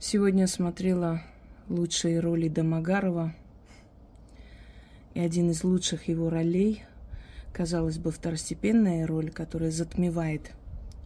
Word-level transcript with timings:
Сегодня 0.00 0.46
смотрела 0.46 1.22
лучшие 1.68 2.20
роли 2.20 2.48
Домогарова. 2.48 3.34
И 5.14 5.18
один 5.18 5.50
из 5.50 5.64
лучших 5.64 6.06
его 6.06 6.30
ролей, 6.30 6.84
казалось 7.52 7.98
бы, 7.98 8.12
второстепенная 8.12 9.08
роль, 9.08 9.32
которая 9.32 9.72
затмевает 9.72 10.52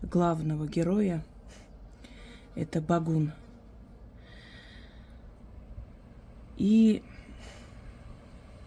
главного 0.03 0.67
героя, 0.67 1.25
это 2.55 2.83
Багун. 2.83 3.32
И 6.59 7.02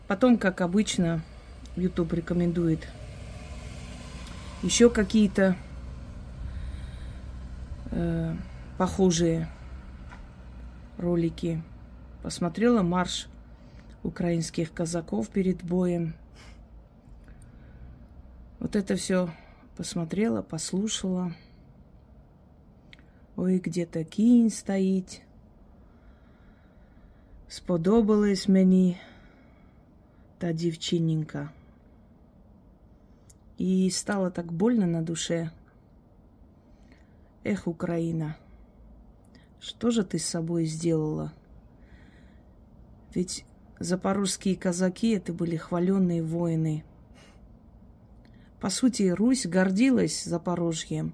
потом, 0.07 0.39
как 0.39 0.61
обычно, 0.61 1.21
YouTube 1.75 2.13
рекомендует 2.13 2.87
еще 4.63 4.89
какие-то 4.89 5.55
э, 7.91 8.35
похожие 8.79 9.47
ролики. 10.96 11.62
Посмотрела 12.22 12.82
марш 12.82 13.28
украинских 14.02 14.72
казаков 14.72 15.28
перед 15.28 15.62
боем. 15.62 16.14
Вот 18.58 18.76
это 18.76 18.96
все 18.96 19.30
посмотрела, 19.76 20.42
послушала. 20.42 21.32
Ой, 23.36 23.58
где-то 23.58 24.04
кінь 24.04 24.50
стоїть. 24.50 25.22
Сподобалась 27.48 28.48
мені 28.48 29.00
та 30.38 30.52
дівчиненька. 30.52 31.50
И 33.60 33.90
стало 33.90 34.30
так 34.30 34.52
больно 34.52 34.86
на 34.86 35.02
душе. 35.02 35.50
Эх, 37.44 37.66
Украина, 37.66 38.36
Что 39.59 39.91
же 39.91 40.03
ты 40.03 40.19
с 40.19 40.25
собой 40.25 40.65
сделала? 40.65 41.33
Ведь 43.13 43.45
запорожские 43.79 44.55
казаки 44.55 45.11
это 45.11 45.33
были 45.33 45.55
хваленные 45.55 46.21
воины. 46.21 46.83
По 48.59 48.69
сути, 48.69 49.03
Русь 49.09 49.45
гордилась 49.45 50.23
Запорожьем, 50.23 51.13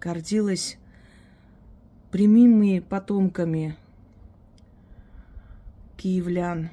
гордилась 0.00 0.78
прямыми 2.10 2.80
потомками 2.80 3.76
киевлян. 5.96 6.70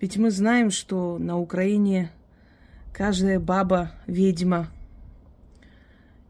Ведь 0.00 0.16
мы 0.16 0.30
знаем, 0.30 0.70
что 0.70 1.18
на 1.18 1.38
Украине 1.38 2.10
каждая 2.92 3.38
баба 3.40 3.92
ведьма, 4.06 4.68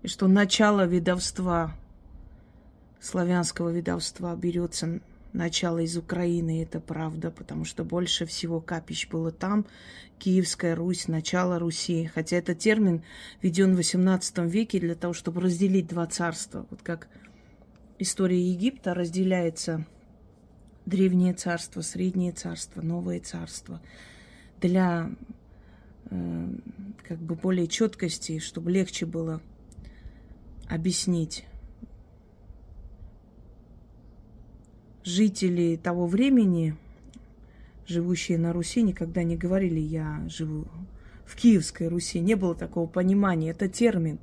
что 0.07 0.29
начало 0.29 0.87
ведовства, 0.87 1.77
славянского 3.01 3.71
ведовства 3.71 4.35
берется 4.37 5.01
начало 5.33 5.79
из 5.79 5.97
Украины, 5.97 6.63
это 6.63 6.81
правда, 6.81 7.31
потому 7.31 7.65
что 7.65 7.85
больше 7.85 8.25
всего 8.25 8.61
капищ 8.61 9.09
было 9.09 9.31
там, 9.31 9.67
Киевская 10.19 10.75
Русь, 10.75 11.09
начало 11.09 11.59
Руси. 11.59 12.11
Хотя 12.15 12.37
этот 12.37 12.59
термин 12.59 13.03
введен 13.43 13.77
в 13.77 13.81
XVIII 13.81 14.49
веке 14.49 14.81
для 14.81 14.95
того, 14.95 15.13
чтобы 15.13 15.43
разделить 15.43 15.89
два 15.89 16.07
царства. 16.07 16.67
Вот 16.71 16.83
как 16.83 17.09
история 17.99 18.41
Египта 18.41 18.95
разделяется 18.95 19.87
Древнее 20.87 21.35
царство, 21.35 21.81
Среднее 21.81 22.31
царство, 22.31 22.81
Новое 22.81 23.19
царство. 23.19 23.83
Для 24.61 25.11
э, 26.11 26.49
как 27.07 27.19
бы 27.19 27.35
более 27.35 27.67
четкости, 27.67 28.39
чтобы 28.39 28.71
легче 28.71 29.05
было 29.05 29.43
объяснить. 30.69 31.45
Жители 35.05 35.77
того 35.77 36.07
времени, 36.07 36.77
живущие 37.87 38.39
на 38.39 38.53
Руси, 38.53 38.83
никогда 38.83 39.23
не 39.23 39.37
говорили 39.37 39.79
«я 39.79 40.25
живу 40.29 40.67
в 41.25 41.37
Киевской 41.37 41.89
Руси». 41.89 42.19
Не 42.19 42.35
было 42.35 42.55
такого 42.55 42.87
понимания. 42.89 43.51
Это 43.51 43.69
термин. 43.69 44.19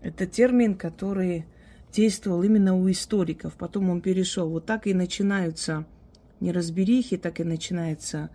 Это 0.00 0.26
термин, 0.26 0.74
который 0.74 1.44
действовал 1.92 2.42
именно 2.42 2.74
у 2.74 2.90
историков. 2.90 3.54
Потом 3.54 3.90
он 3.90 4.00
перешел. 4.00 4.48
Вот 4.48 4.64
так 4.64 4.86
и 4.86 4.94
начинаются 4.94 5.84
неразберихи, 6.40 7.18
так 7.18 7.40
и 7.40 7.44
начинается 7.44 8.30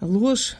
ложь. 0.00 0.56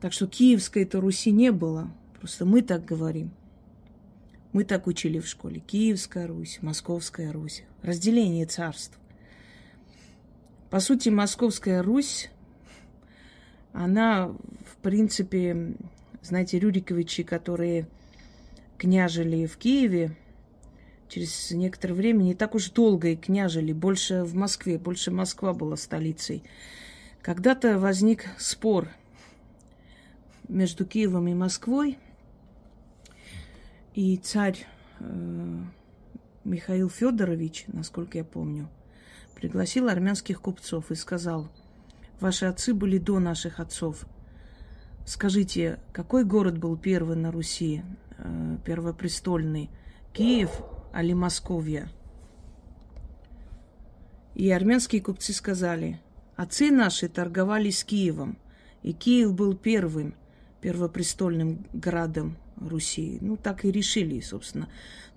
Так 0.00 0.12
что 0.12 0.26
Киевской-то 0.26 1.00
Руси 1.00 1.32
не 1.32 1.50
было. 1.50 1.90
Просто 2.20 2.44
мы 2.44 2.62
так 2.62 2.84
говорим. 2.84 3.30
Мы 4.52 4.64
так 4.64 4.86
учили 4.86 5.18
в 5.18 5.26
школе. 5.26 5.60
Киевская 5.60 6.26
Русь, 6.26 6.58
Московская 6.62 7.32
Русь. 7.32 7.64
Разделение 7.82 8.46
царств. 8.46 8.98
По 10.70 10.80
сути, 10.80 11.08
Московская 11.08 11.82
Русь, 11.82 12.30
она, 13.72 14.28
в 14.28 14.76
принципе, 14.82 15.74
знаете, 16.22 16.58
Рюриковичи, 16.58 17.22
которые 17.22 17.86
княжили 18.76 19.46
в 19.46 19.56
Киеве, 19.56 20.16
через 21.08 21.50
некоторое 21.50 21.94
время, 21.94 22.22
не 22.22 22.34
так 22.34 22.54
уж 22.54 22.70
долго 22.70 23.08
и 23.08 23.16
княжили, 23.16 23.72
больше 23.72 24.24
в 24.24 24.34
Москве, 24.34 24.78
больше 24.78 25.10
Москва 25.10 25.52
была 25.52 25.76
столицей. 25.76 26.42
Когда-то 27.22 27.78
возник 27.78 28.26
спор 28.38 28.88
между 30.48 30.84
Киевом 30.84 31.28
и 31.28 31.34
Москвой, 31.34 31.98
и 33.98 34.16
царь 34.16 34.64
э, 35.00 35.64
Михаил 36.44 36.88
Федорович, 36.88 37.64
насколько 37.66 38.18
я 38.18 38.24
помню, 38.24 38.68
пригласил 39.34 39.88
армянских 39.88 40.40
купцов 40.40 40.92
и 40.92 40.94
сказал, 40.94 41.48
ваши 42.20 42.46
отцы 42.46 42.74
были 42.74 42.98
до 42.98 43.18
наших 43.18 43.58
отцов. 43.58 44.06
Скажите, 45.04 45.80
какой 45.92 46.24
город 46.24 46.58
был 46.58 46.76
первый 46.76 47.16
на 47.16 47.32
Руси? 47.32 47.82
Э, 48.18 48.58
первопрестольный, 48.64 49.68
Киев 50.12 50.62
али 50.92 51.12
Московия. 51.12 51.90
И 54.36 54.48
армянские 54.48 55.02
купцы 55.02 55.32
сказали, 55.32 56.00
отцы 56.36 56.70
наши 56.70 57.08
торговали 57.08 57.70
с 57.70 57.82
Киевом, 57.82 58.38
и 58.84 58.92
Киев 58.92 59.34
был 59.34 59.56
первым 59.56 60.14
первопрестольным 60.60 61.66
городом 61.72 62.36
Руси. 62.60 63.18
Ну, 63.20 63.36
так 63.36 63.64
и 63.64 63.70
решили, 63.70 64.20
собственно. 64.20 64.68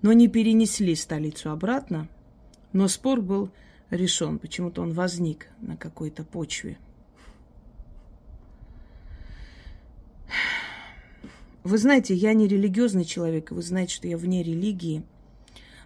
Но 0.02 0.12
не 0.12 0.28
перенесли 0.28 0.94
столицу 0.94 1.50
обратно, 1.50 2.08
но 2.72 2.88
спор 2.88 3.20
был 3.20 3.50
решен. 3.90 4.38
Почему-то 4.38 4.82
он 4.82 4.92
возник 4.92 5.48
на 5.60 5.76
какой-то 5.76 6.24
почве. 6.24 6.78
Вы 11.64 11.78
знаете, 11.78 12.14
я 12.14 12.34
не 12.34 12.48
религиозный 12.48 13.04
человек, 13.04 13.52
вы 13.52 13.62
знаете, 13.62 13.94
что 13.94 14.08
я 14.08 14.16
вне 14.16 14.42
религии, 14.42 15.04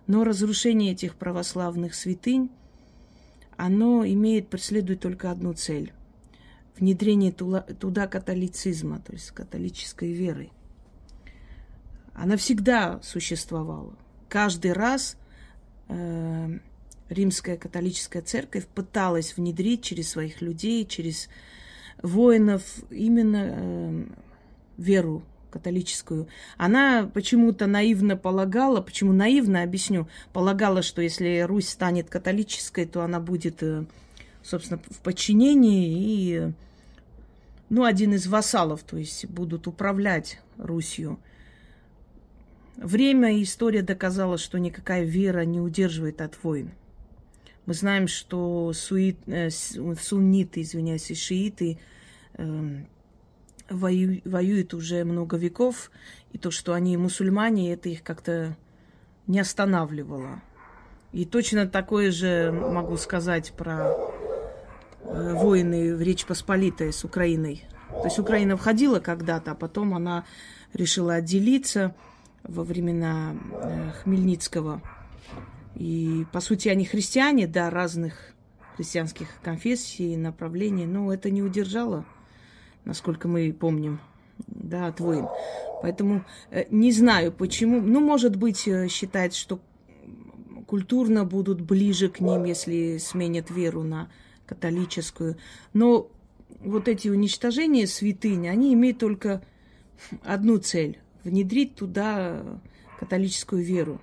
но 0.06 0.24
разрушение 0.24 0.92
этих 0.92 1.16
православных 1.16 1.94
святынь, 1.94 2.50
оно 3.58 4.06
имеет, 4.06 4.48
преследует 4.48 5.00
только 5.00 5.30
одну 5.30 5.52
цель– 5.52 5.92
внедрение 6.78 7.32
туда 7.32 8.06
католицизма, 8.06 9.00
то 9.00 9.12
есть 9.12 9.30
католической 9.32 10.12
веры. 10.12 10.50
Она 12.16 12.38
всегда 12.38 12.98
существовала. 13.02 13.94
Каждый 14.30 14.72
раз 14.72 15.18
э, 15.88 16.58
римская 17.10 17.58
католическая 17.58 18.22
церковь 18.22 18.66
пыталась 18.66 19.36
внедрить 19.36 19.82
через 19.82 20.10
своих 20.10 20.40
людей, 20.40 20.86
через 20.86 21.28
воинов 22.02 22.62
именно 22.90 23.48
э, 23.50 24.04
веру 24.78 25.22
католическую, 25.50 26.26
она 26.56 27.10
почему-то 27.12 27.66
наивно 27.66 28.16
полагала, 28.16 28.80
почему 28.80 29.12
наивно, 29.12 29.62
объясню, 29.62 30.08
полагала, 30.32 30.82
что 30.82 31.02
если 31.02 31.40
Русь 31.40 31.68
станет 31.68 32.10
католической, 32.10 32.86
то 32.86 33.02
она 33.02 33.20
будет, 33.20 33.62
э, 33.62 33.84
собственно, 34.42 34.80
в 34.90 35.00
подчинении 35.00 35.88
и, 35.88 36.52
ну, 37.68 37.84
один 37.84 38.14
из 38.14 38.26
вассалов, 38.26 38.82
то 38.82 38.96
есть 38.96 39.26
будут 39.26 39.66
управлять 39.66 40.40
Русью. 40.56 41.18
Время 42.76 43.38
и 43.38 43.42
история 43.42 43.82
доказала, 43.82 44.36
что 44.36 44.58
никакая 44.58 45.04
вера 45.04 45.44
не 45.44 45.60
удерживает 45.60 46.20
от 46.20 46.42
войн. 46.42 46.72
Мы 47.64 47.74
знаем, 47.74 48.06
что 48.06 48.72
суит, 48.74 49.16
э, 49.26 49.50
сунниты, 49.50 50.60
извиняюсь, 50.60 51.10
и 51.10 51.14
шииты 51.14 51.78
э, 52.34 52.84
вою, 53.70 54.20
воюют 54.24 54.74
уже 54.74 55.04
много 55.04 55.36
веков, 55.36 55.90
и 56.32 56.38
то, 56.38 56.50
что 56.50 56.74
они 56.74 56.96
мусульмане, 56.96 57.72
это 57.72 57.88
их 57.88 58.02
как-то 58.02 58.56
не 59.26 59.40
останавливало. 59.40 60.42
И 61.12 61.24
точно 61.24 61.66
такое 61.66 62.10
же 62.10 62.52
могу 62.52 62.96
сказать 62.98 63.52
про 63.56 63.94
э, 65.00 65.32
войны 65.34 65.96
в 65.96 66.02
Речь 66.02 66.26
Посполитой 66.26 66.92
с 66.92 67.04
Украиной. 67.04 67.64
То 67.88 68.04
есть 68.04 68.18
Украина 68.18 68.56
входила 68.56 69.00
когда-то, 69.00 69.52
а 69.52 69.54
потом 69.54 69.94
она 69.94 70.24
решила 70.74 71.14
отделиться. 71.14 71.94
Во 72.48 72.62
времена 72.64 73.36
э, 73.52 73.90
Хмельницкого. 74.02 74.80
И, 75.74 76.24
по 76.32 76.40
сути, 76.40 76.68
они 76.68 76.84
христиане, 76.84 77.46
да, 77.46 77.70
разных 77.70 78.14
христианских 78.76 79.28
конфессий, 79.42 80.16
направлений, 80.16 80.86
но 80.86 81.12
это 81.12 81.30
не 81.30 81.42
удержало, 81.42 82.04
насколько 82.84 83.28
мы 83.28 83.52
помним, 83.52 84.00
да, 84.46 84.86
от 84.86 85.00
войн. 85.00 85.28
Поэтому 85.82 86.24
э, 86.50 86.64
не 86.70 86.92
знаю, 86.92 87.32
почему. 87.32 87.80
Ну, 87.80 88.00
может 88.00 88.36
быть, 88.36 88.66
э, 88.68 88.88
считает, 88.88 89.34
что 89.34 89.60
культурно 90.66 91.24
будут 91.24 91.60
ближе 91.60 92.08
к 92.08 92.20
ним, 92.20 92.44
если 92.44 92.98
сменят 92.98 93.50
веру 93.50 93.82
на 93.82 94.10
католическую. 94.46 95.36
Но 95.72 96.10
вот 96.60 96.88
эти 96.88 97.08
уничтожения 97.08 97.86
святынь, 97.86 98.48
они 98.48 98.72
имеют 98.74 98.98
только 98.98 99.42
одну 100.24 100.58
цель– 100.58 101.00
внедрить 101.26 101.74
туда 101.74 102.42
католическую 102.98 103.62
веру. 103.62 104.00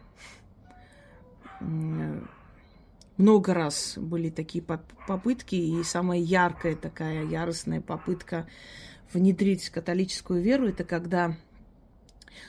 Много 3.18 3.54
раз 3.54 3.98
были 3.98 4.30
такие 4.30 4.64
попытки, 4.64 5.56
и 5.56 5.84
самая 5.84 6.20
яркая 6.20 6.76
такая 6.76 7.26
яростная 7.26 7.80
попытка 7.80 8.48
внедрить 9.14 9.70
католическую 9.70 10.42
веру, 10.42 10.68
это 10.68 10.84
когда 10.84 11.38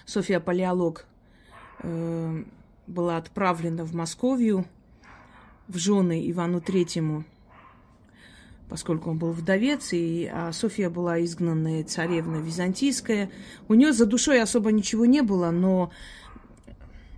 София 0.06 0.40
Палеолог 0.40 1.06
э, 1.80 2.44
была 2.86 3.18
отправлена 3.18 3.84
в 3.84 3.94
Московию 3.94 4.64
в 5.68 5.76
жены 5.76 6.30
Ивану 6.30 6.60
Третьему, 6.60 7.24
поскольку 8.74 9.10
он 9.10 9.18
был 9.18 9.30
вдовец, 9.30 9.92
и 9.92 10.28
а 10.32 10.50
София 10.52 10.90
была 10.90 11.22
изгнанная 11.22 11.84
царевна 11.84 12.38
византийская. 12.38 13.30
У 13.68 13.74
нее 13.74 13.92
за 13.92 14.04
душой 14.04 14.42
особо 14.42 14.72
ничего 14.72 15.06
не 15.06 15.22
было, 15.22 15.52
но 15.52 15.92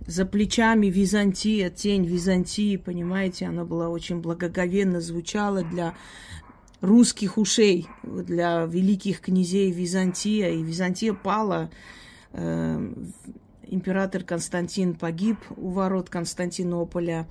за 0.07 0.27
плечами 0.27 0.89
Византия, 0.89 1.71
тень 1.71 2.05
Византии, 2.05 2.77
понимаете, 2.77 3.47
она 3.47 3.65
была 3.65 3.89
очень 3.89 4.21
благоговенно 4.21 5.01
звучала 5.01 5.63
для 5.63 5.95
русских 6.83 7.39
ушей, 7.39 7.89
для 8.03 8.67
великих 8.67 9.23
князей 9.23 9.73
Византия. 9.73 10.51
И 10.51 10.63
Византия 10.63 11.15
пала, 11.15 11.71
э, 12.35 12.93
император 13.63 14.25
Константин 14.25 14.93
погиб 14.93 15.39
у 15.57 15.71
ворот 15.71 16.11
Константинополя, 16.11 17.27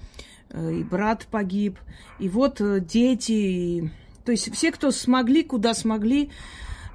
э, 0.50 0.78
и 0.80 0.84
брат 0.84 1.28
погиб. 1.30 1.78
И 2.18 2.28
вот 2.28 2.60
э, 2.60 2.80
дети, 2.80 3.92
то 4.26 4.32
есть 4.32 4.54
все, 4.54 4.72
кто 4.72 4.92
смогли, 4.92 5.44
куда 5.44 5.74
смогли, 5.74 6.32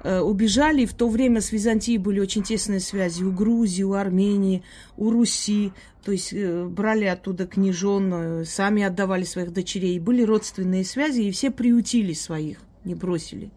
Э, 0.03 0.19
убежали. 0.19 0.85
В 0.85 0.93
то 0.93 1.07
время 1.09 1.41
с 1.41 1.51
Византией 1.51 1.97
были 1.97 2.19
очень 2.19 2.43
тесные 2.43 2.79
связи 2.79 3.23
у 3.23 3.31
Грузии, 3.31 3.83
у 3.83 3.93
Армении, 3.93 4.63
у 4.97 5.11
Руси. 5.11 5.73
То 6.03 6.11
есть 6.11 6.33
э, 6.33 6.65
брали 6.65 7.05
оттуда 7.05 7.45
княжон, 7.45 8.13
э, 8.13 8.45
сами 8.45 8.83
отдавали 8.83 9.23
своих 9.23 9.53
дочерей. 9.53 9.99
Были 9.99 10.23
родственные 10.23 10.85
связи, 10.85 11.21
и 11.21 11.31
все 11.31 11.51
приутили 11.51 12.13
своих, 12.13 12.57
не 12.83 12.95
бросили. 12.95 13.51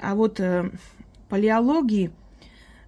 А 0.00 0.14
вот 0.14 0.40
э, 0.40 0.70
палеологии, 1.28 2.12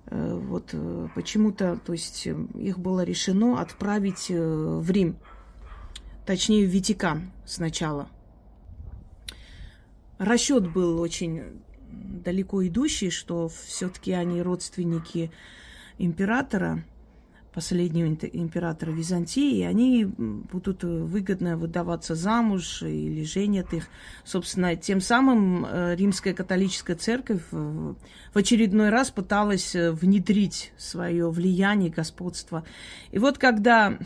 э, 0.07 0.41
вот 0.43 0.71
э, 0.73 1.09
почему-то, 1.15 1.79
то 1.85 1.93
есть 1.93 2.27
их 2.27 2.79
было 2.79 3.05
решено 3.05 3.61
отправить 3.61 4.31
э, 4.31 4.41
в 4.41 4.91
Рим, 4.91 5.17
точнее 6.25 6.67
в 6.67 6.73
Ватикан 6.73 7.31
сначала. 7.45 8.09
Расчет 10.23 10.73
был 10.73 11.01
очень 11.01 11.63
далеко 11.91 12.65
идущие, 12.65 13.11
что 13.11 13.49
все-таки 13.49 14.13
они 14.13 14.41
родственники 14.41 15.33
императора, 15.99 16.85
последнего 17.53 18.07
императора 18.07 18.91
Византии, 18.91 19.59
и 19.59 19.63
они 19.63 20.05
будут 20.07 20.85
выгодно 20.85 21.57
выдаваться 21.57 22.15
замуж 22.15 22.83
или 22.83 23.25
женят 23.25 23.73
их. 23.75 23.89
Собственно, 24.25 24.75
тем 24.77 25.01
самым 25.01 25.67
э, 25.67 25.95
римская 25.97 26.35
католическая 26.35 26.97
церковь 26.97 27.43
в 27.51 27.97
очередной 28.35 28.89
раз 28.89 29.11
пыталась 29.11 29.75
э, 29.75 29.93
внедрить 29.93 30.73
свое 30.79 31.31
влияние, 31.31 31.91
господство. 31.91 32.65
И 33.11 33.19
вот 33.19 33.39
когда 33.39 33.99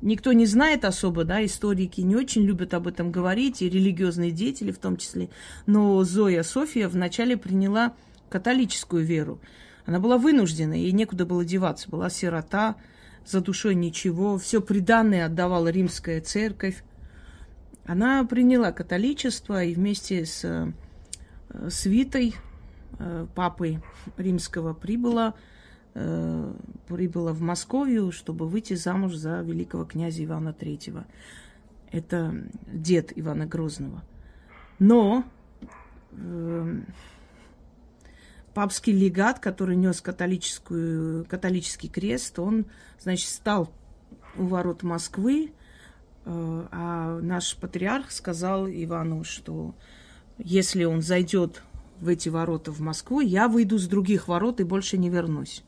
никто 0.00 0.32
не 0.32 0.46
знает 0.46 0.84
особо, 0.84 1.24
да, 1.24 1.44
историки 1.44 2.00
не 2.00 2.16
очень 2.16 2.44
любят 2.44 2.72
об 2.72 2.86
этом 2.86 3.12
говорить, 3.12 3.60
и 3.60 3.68
религиозные 3.68 4.30
деятели 4.30 4.72
в 4.72 4.78
том 4.78 4.96
числе, 4.96 5.28
но 5.66 6.02
Зоя 6.04 6.42
София 6.42 6.88
вначале 6.88 7.36
приняла 7.36 7.94
католическую 8.30 9.04
веру. 9.04 9.38
Она 9.86 10.00
была 10.00 10.16
вынуждена, 10.18 10.72
ей 10.74 10.92
некуда 10.92 11.26
было 11.26 11.44
деваться. 11.44 11.90
Была 11.90 12.08
сирота, 12.08 12.76
за 13.26 13.40
душой 13.40 13.74
ничего, 13.74 14.38
все 14.38 14.60
приданное 14.60 15.26
отдавала 15.26 15.68
римская 15.68 16.20
церковь. 16.20 16.82
Она 17.86 18.24
приняла 18.24 18.72
католичество 18.72 19.62
и 19.62 19.74
вместе 19.74 20.24
с 20.24 20.44
э, 20.44 21.70
свитой 21.70 22.34
э, 22.98 23.26
папы 23.34 23.82
римского 24.16 24.72
прибыла, 24.72 25.34
э, 25.94 26.52
прибыла 26.88 27.32
в 27.32 27.40
Московию, 27.40 28.10
чтобы 28.10 28.46
выйти 28.48 28.74
замуж 28.74 29.14
за 29.14 29.40
великого 29.40 29.84
князя 29.84 30.24
Ивана 30.24 30.54
Третьего. 30.54 31.04
Это 31.90 32.34
дед 32.66 33.12
Ивана 33.16 33.46
Грозного. 33.46 34.02
Но 34.78 35.24
папский 38.54 38.92
легат, 38.92 39.40
который 39.40 39.76
нес 39.76 40.00
католическую, 40.00 41.24
католический 41.26 41.88
крест, 41.88 42.38
он, 42.38 42.66
значит, 43.00 43.28
стал 43.28 43.70
у 44.36 44.44
ворот 44.44 44.82
Москвы, 44.82 45.52
э, 46.24 46.66
а 46.70 47.18
наш 47.20 47.56
патриарх 47.56 48.10
сказал 48.10 48.68
Ивану, 48.68 49.24
что 49.24 49.74
если 50.38 50.84
он 50.84 51.02
зайдет 51.02 51.62
в 52.00 52.08
эти 52.08 52.28
ворота 52.28 52.72
в 52.72 52.80
Москву, 52.80 53.20
я 53.20 53.48
выйду 53.48 53.78
с 53.78 53.86
других 53.86 54.28
ворот 54.28 54.60
и 54.60 54.64
больше 54.64 54.98
не 54.98 55.10
вернусь. 55.10 55.62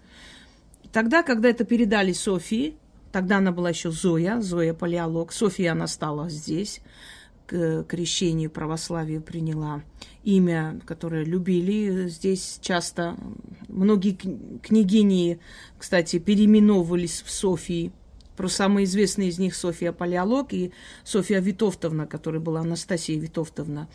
Тогда, 0.93 1.23
когда 1.23 1.49
это 1.49 1.65
передали 1.65 2.12
Софии, 2.12 2.77
тогда 3.12 3.38
она 3.38 3.53
была 3.53 3.71
еще 3.71 3.91
Зоя, 3.91 4.41
Зоя 4.41 4.75
Палеолог, 4.75 5.33
София 5.33 5.73
она 5.73 5.87
стала 5.87 6.29
здесь, 6.31 6.81
к 7.47 7.85
крещению 7.85 8.51
православию 8.51 9.23
приняла 9.23 9.83
имя, 10.25 10.81
которое 10.85 11.25
любили 11.25 12.09
здесь 12.09 12.59
часто. 12.61 13.17
Многие 13.69 14.13
княгини, 14.59 15.39
кстати, 15.79 16.19
переименовывались 16.19 17.23
в 17.23 17.31
Софии. 17.31 17.93
Про 18.37 18.49
самые 18.49 18.85
известные 18.85 19.29
из 19.29 19.38
них 19.38 19.55
София 19.55 19.93
Палеолог 19.93 20.53
и 20.53 20.73
София 21.05 21.41
Витовтовна, 21.41 22.07
которая 22.07 22.41
была 22.41 22.61
Анастасия 22.61 23.19
Витовтовна, 23.19 23.88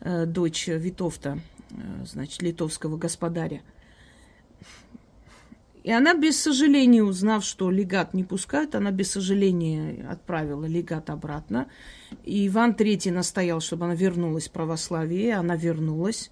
э, 0.00 0.26
дочь 0.26 0.68
Витовта, 0.68 1.40
э, 1.70 2.04
значит, 2.06 2.42
литовского 2.42 2.96
господаря. 2.96 3.62
И 5.82 5.90
она 5.90 6.14
без 6.14 6.40
сожаления, 6.40 7.02
узнав, 7.02 7.44
что 7.44 7.70
легат 7.70 8.12
не 8.12 8.24
пускают, 8.24 8.74
она 8.74 8.90
без 8.90 9.12
сожаления 9.12 10.06
отправила 10.10 10.66
легат 10.66 11.08
обратно. 11.08 11.68
И 12.24 12.46
Иван 12.48 12.72
III 12.72 13.10
настоял, 13.12 13.60
чтобы 13.60 13.86
она 13.86 13.94
вернулась 13.94 14.48
в 14.48 14.52
православие. 14.52 15.34
Она 15.36 15.56
вернулась. 15.56 16.30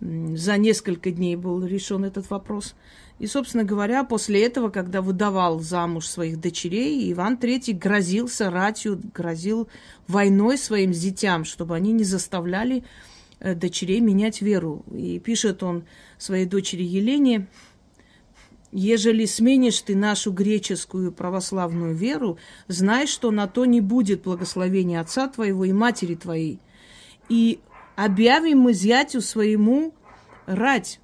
За 0.00 0.56
несколько 0.58 1.10
дней 1.10 1.34
был 1.36 1.64
решен 1.64 2.04
этот 2.04 2.30
вопрос. 2.30 2.74
И, 3.18 3.26
собственно 3.26 3.64
говоря, 3.64 4.04
после 4.04 4.44
этого, 4.44 4.68
когда 4.68 5.00
выдавал 5.00 5.60
замуж 5.60 6.06
своих 6.06 6.40
дочерей, 6.40 7.10
Иван 7.12 7.38
III 7.40 7.72
грозился 7.72 8.50
ратью, 8.50 9.00
грозил 9.14 9.68
войной 10.08 10.58
своим 10.58 10.92
зятям, 10.92 11.44
чтобы 11.44 11.76
они 11.76 11.92
не 11.92 12.04
заставляли 12.04 12.84
э, 13.38 13.54
дочерей 13.54 14.00
менять 14.00 14.42
веру. 14.42 14.84
И 14.92 15.20
пишет 15.20 15.62
он 15.62 15.84
своей 16.18 16.44
дочери 16.44 16.82
Елене, 16.82 17.46
Ежели 18.76 19.24
сменишь 19.24 19.82
ты 19.82 19.94
нашу 19.94 20.32
греческую 20.32 21.12
православную 21.12 21.94
веру, 21.94 22.38
знай, 22.66 23.06
что 23.06 23.30
на 23.30 23.46
то 23.46 23.66
не 23.66 23.80
будет 23.80 24.22
благословения 24.22 25.00
отца 25.00 25.28
твоего 25.28 25.64
и 25.64 25.72
матери 25.72 26.16
твоей. 26.16 26.58
И 27.28 27.60
объявим 27.94 28.58
мы 28.58 28.72
зятю 28.72 29.20
своему 29.20 29.94
рать 30.46 30.98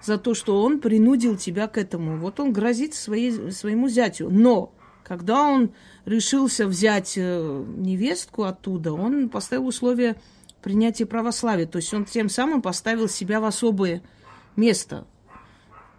за 0.00 0.16
то, 0.16 0.32
что 0.32 0.62
он 0.62 0.78
принудил 0.78 1.36
тебя 1.36 1.66
к 1.66 1.76
этому. 1.76 2.18
Вот 2.18 2.38
он 2.38 2.52
грозит 2.52 2.94
своей, 2.94 3.50
своему 3.50 3.88
зятю. 3.88 4.28
Но 4.30 4.72
когда 5.02 5.42
он 5.42 5.72
решился 6.04 6.68
взять 6.68 7.14
э, 7.16 7.64
невестку 7.78 8.44
оттуда, 8.44 8.92
он 8.92 9.28
поставил 9.28 9.66
условие 9.66 10.14
принятия 10.62 11.04
православия. 11.04 11.66
То 11.66 11.78
есть 11.78 11.92
он 11.92 12.04
тем 12.04 12.28
самым 12.28 12.62
поставил 12.62 13.08
себя 13.08 13.40
в 13.40 13.44
особое 13.44 14.02
место– 14.54 15.04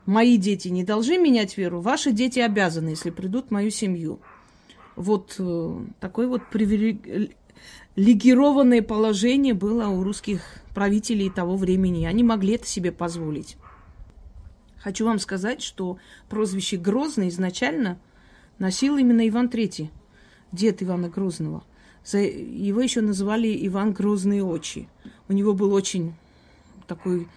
мои 0.05 0.37
дети 0.37 0.69
не 0.69 0.83
должны 0.83 1.17
менять 1.17 1.57
веру, 1.57 1.81
ваши 1.81 2.11
дети 2.11 2.39
обязаны, 2.39 2.89
если 2.89 3.09
придут 3.09 3.47
в 3.47 3.51
мою 3.51 3.71
семью. 3.71 4.19
Вот 4.95 5.35
э, 5.39 5.85
такое 5.99 6.27
вот 6.27 6.43
привилегированное 6.49 8.81
положение 8.81 9.53
было 9.53 9.87
у 9.87 10.03
русских 10.03 10.41
правителей 10.73 11.29
того 11.29 11.55
времени. 11.55 12.05
Они 12.05 12.23
могли 12.23 12.55
это 12.55 12.67
себе 12.67 12.91
позволить. 12.91 13.57
Хочу 14.77 15.05
вам 15.05 15.19
сказать, 15.19 15.61
что 15.61 15.99
прозвище 16.29 16.77
Грозный 16.77 17.29
изначально 17.29 17.99
носил 18.59 18.97
именно 18.97 19.27
Иван 19.27 19.47
III, 19.47 19.89
дед 20.51 20.83
Ивана 20.83 21.09
Грозного. 21.09 21.63
Его 22.13 22.81
еще 22.81 23.01
называли 23.01 23.67
Иван 23.67 23.93
Грозные 23.93 24.43
очи. 24.43 24.87
У 25.27 25.33
него 25.33 25.53
был 25.53 25.73
очень 25.73 26.13
такой 26.87 27.27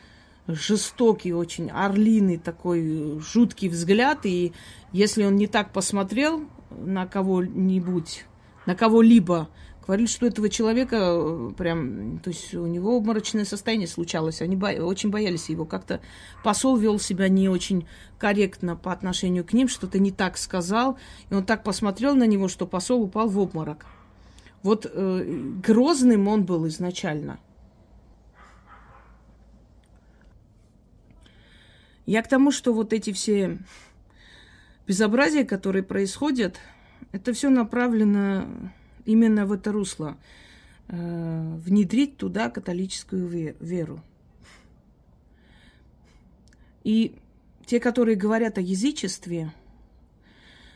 жестокий, 0.55 1.33
очень 1.33 1.71
орлиный 1.71 2.39
такой 2.39 3.21
жуткий 3.21 3.69
взгляд. 3.69 4.21
И 4.25 4.53
если 4.93 5.25
он 5.25 5.37
не 5.37 5.47
так 5.47 5.73
посмотрел 5.73 6.45
на 6.71 7.07
кого-нибудь, 7.07 8.25
на 8.67 8.75
кого-либо, 8.75 9.49
говорили, 9.85 10.07
что 10.07 10.27
этого 10.27 10.49
человека 10.49 10.97
э, 10.97 11.53
прям, 11.57 12.19
то 12.21 12.31
есть 12.31 12.55
у 12.55 12.67
него 12.67 12.97
обморочное 12.97 13.45
состояние 13.45 13.89
случалось. 13.89 14.41
Они 14.41 14.57
бо- 14.57 14.83
очень 14.83 15.11
боялись 15.11 15.49
его. 15.49 15.65
Как-то 15.65 16.01
посол 16.45 16.77
вел 16.77 16.99
себя 16.99 17.29
не 17.29 17.49
очень 17.49 17.87
корректно 18.19 18.77
по 18.77 18.93
отношению 18.93 19.45
к 19.45 19.53
ним, 19.53 19.69
что-то 19.69 19.99
не 19.99 20.13
так 20.13 20.39
сказал. 20.39 20.99
И 21.31 21.35
он 21.35 21.45
так 21.45 21.65
посмотрел 21.65 22.15
на 22.15 22.27
него, 22.27 22.49
что 22.49 22.67
посол 22.67 23.03
упал 23.03 23.29
в 23.29 23.39
обморок. 23.39 23.87
Вот 24.63 24.87
э, 24.89 25.25
грозным 25.65 26.29
он 26.29 26.45
был 26.45 26.67
изначально. 26.69 27.39
Я 32.07 32.23
к 32.23 32.29
тому, 32.29 32.51
что 32.51 32.73
вот 32.73 32.93
эти 32.93 33.13
все 33.13 33.59
безобразия, 34.87 35.45
которые 35.45 35.83
происходят, 35.83 36.59
это 37.13 37.33
все 37.33 37.49
направлено 37.49 38.73
именно 39.05 39.47
в 39.47 39.53
это 39.53 39.71
русло. 39.73 40.17
Э, 40.89 41.57
внедрить 41.65 42.17
туда 42.17 42.51
католическую 42.51 43.55
веру. 43.61 44.03
И 46.83 47.15
те, 47.67 47.79
которые 47.79 48.17
говорят 48.17 48.59
о 48.59 48.61
язычестве, 48.61 49.53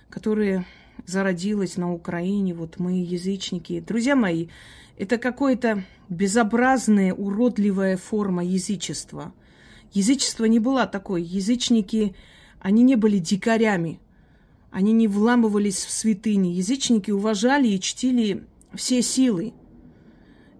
которые 0.08 0.64
зародилось 1.06 1.76
на 1.76 1.92
Украине, 1.92 2.54
вот 2.54 2.78
мы 2.78 3.02
язычники. 3.02 3.80
Друзья 3.80 4.14
мои, 4.14 4.48
это 4.96 5.18
какое-то 5.18 5.82
безобразная, 6.08 7.12
уродливая 7.12 7.96
форма 7.96 8.44
язычества– 8.44 9.34
Язычество 9.92 10.44
не 10.44 10.58
было 10.58 10.86
такой. 10.86 11.22
Язычники, 11.22 12.14
они 12.60 12.82
не 12.82 12.96
были 12.96 13.18
дикарями. 13.18 14.00
Они 14.70 14.92
не 14.92 15.08
вламывались 15.08 15.84
в 15.84 15.90
святыни. 15.90 16.48
Язычники 16.48 17.10
уважали 17.10 17.68
и 17.68 17.80
чтили 17.80 18.44
все 18.74 19.02
силы. 19.02 19.54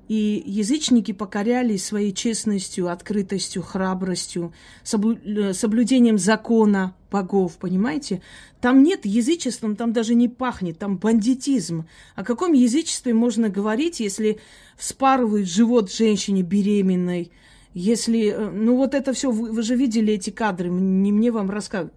И 0.09 0.43
язычники 0.47 1.13
покоряли 1.13 1.77
своей 1.77 2.13
честностью, 2.13 2.89
открытостью, 2.89 3.63
храбростью, 3.63 4.53
соблю... 4.85 5.53
соблюдением 5.53 6.17
закона 6.17 6.95
богов, 7.11 7.57
понимаете? 7.57 8.23
Там 8.61 8.85
нет 8.85 9.05
язычества, 9.05 9.75
там 9.75 9.93
даже 9.93 10.15
не 10.15 10.29
пахнет, 10.29 10.79
там 10.79 10.97
бандитизм. 10.99 11.87
О 12.15 12.23
каком 12.23 12.53
язычестве 12.53 13.15
можно 13.15 13.49
говорить, 13.49 13.99
если 13.99 14.39
вспарывают 14.77 15.49
живот 15.49 15.93
женщине 15.93 16.43
беременной, 16.43 17.33
если, 17.79 18.31
э, 18.31 18.51
ну 18.51 18.75
вот 18.77 18.95
это 18.95 19.13
все, 19.13 19.31
вы, 19.31 19.53
вы 19.53 19.63
же 19.63 19.77
видели 19.77 20.15
эти 20.15 20.31
кадры, 20.31 20.71
не 20.71 21.13
мне 21.13 21.31
вам 21.31 21.51
рассказывать. 21.51 21.93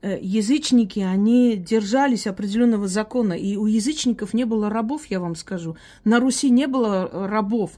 Э, 0.00 0.18
язычники, 0.18 1.00
они 1.00 1.54
держались 1.56 2.26
определенного 2.26 2.88
закона, 2.88 3.34
и 3.34 3.56
у 3.56 3.66
язычников 3.66 4.32
не 4.32 4.44
было 4.44 4.70
рабов, 4.70 5.02
я 5.10 5.20
вам 5.20 5.36
скажу. 5.36 5.76
На 6.04 6.18
Руси 6.18 6.48
не 6.48 6.66
было 6.66 7.10
э, 7.12 7.26
рабов. 7.26 7.72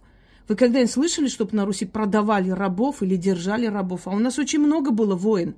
Вы 0.47 0.55
когда-нибудь 0.55 0.93
слышали, 0.93 1.27
чтобы 1.27 1.57
на 1.57 1.65
Руси 1.65 1.87
продавали 1.87 2.51
рабов 2.51 3.03
или 3.03 3.17
держали 3.17 3.67
рабов? 3.67 4.03
А 4.07 4.11
у 4.11 4.19
нас 4.21 4.39
очень 4.39 4.61
много 4.61 4.93
было 4.93 5.17
войн. 5.17 5.57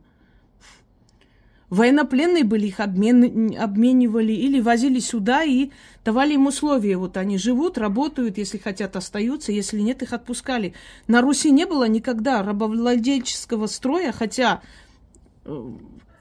Военнопленные 1.68 2.44
были, 2.44 2.66
их 2.66 2.78
обмен, 2.78 3.56
обменивали 3.58 4.32
или 4.32 4.60
возили 4.60 5.00
сюда 5.00 5.42
и 5.42 5.70
давали 6.04 6.34
им 6.34 6.46
условия. 6.46 6.96
Вот 6.96 7.16
они 7.16 7.38
живут, 7.38 7.76
работают, 7.76 8.38
если 8.38 8.58
хотят, 8.58 8.94
остаются, 8.94 9.50
если 9.50 9.80
нет, 9.80 10.02
их 10.02 10.12
отпускали. 10.12 10.74
На 11.08 11.22
Руси 11.22 11.50
не 11.50 11.66
было 11.66 11.88
никогда 11.88 12.42
рабовладельческого 12.44 13.66
строя, 13.66 14.12
хотя 14.12 14.62
э, 15.44 15.72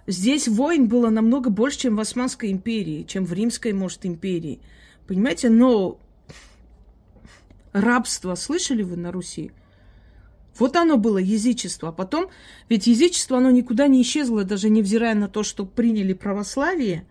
здесь 0.07 0.47
войн 0.47 0.87
было 0.87 1.09
намного 1.09 1.51
больше, 1.51 1.79
чем 1.79 1.95
в 1.95 1.99
Османской 1.99 2.51
империи, 2.51 3.03
чем 3.03 3.23
в 3.23 3.33
Римской, 3.33 3.71
может, 3.71 4.03
империи. 4.07 4.61
Понимаете, 5.05 5.49
но 5.49 5.99
рабство 7.71 8.33
слышали 8.33 8.81
вы 8.81 8.97
на 8.97 9.11
Руси? 9.11 9.51
Вот 10.57 10.75
оно 10.75 10.97
было 10.97 11.17
язычество. 11.17 11.89
А 11.89 11.91
потом, 11.91 12.27
ведь 12.69 12.87
язычество, 12.87 13.37
оно 13.37 13.51
никуда 13.51 13.87
не 13.87 14.01
исчезло, 14.01 14.43
даже 14.43 14.69
невзирая 14.69 15.15
на 15.15 15.27
то, 15.27 15.43
что 15.43 15.65
приняли 15.65 16.13
православие. 16.13 17.05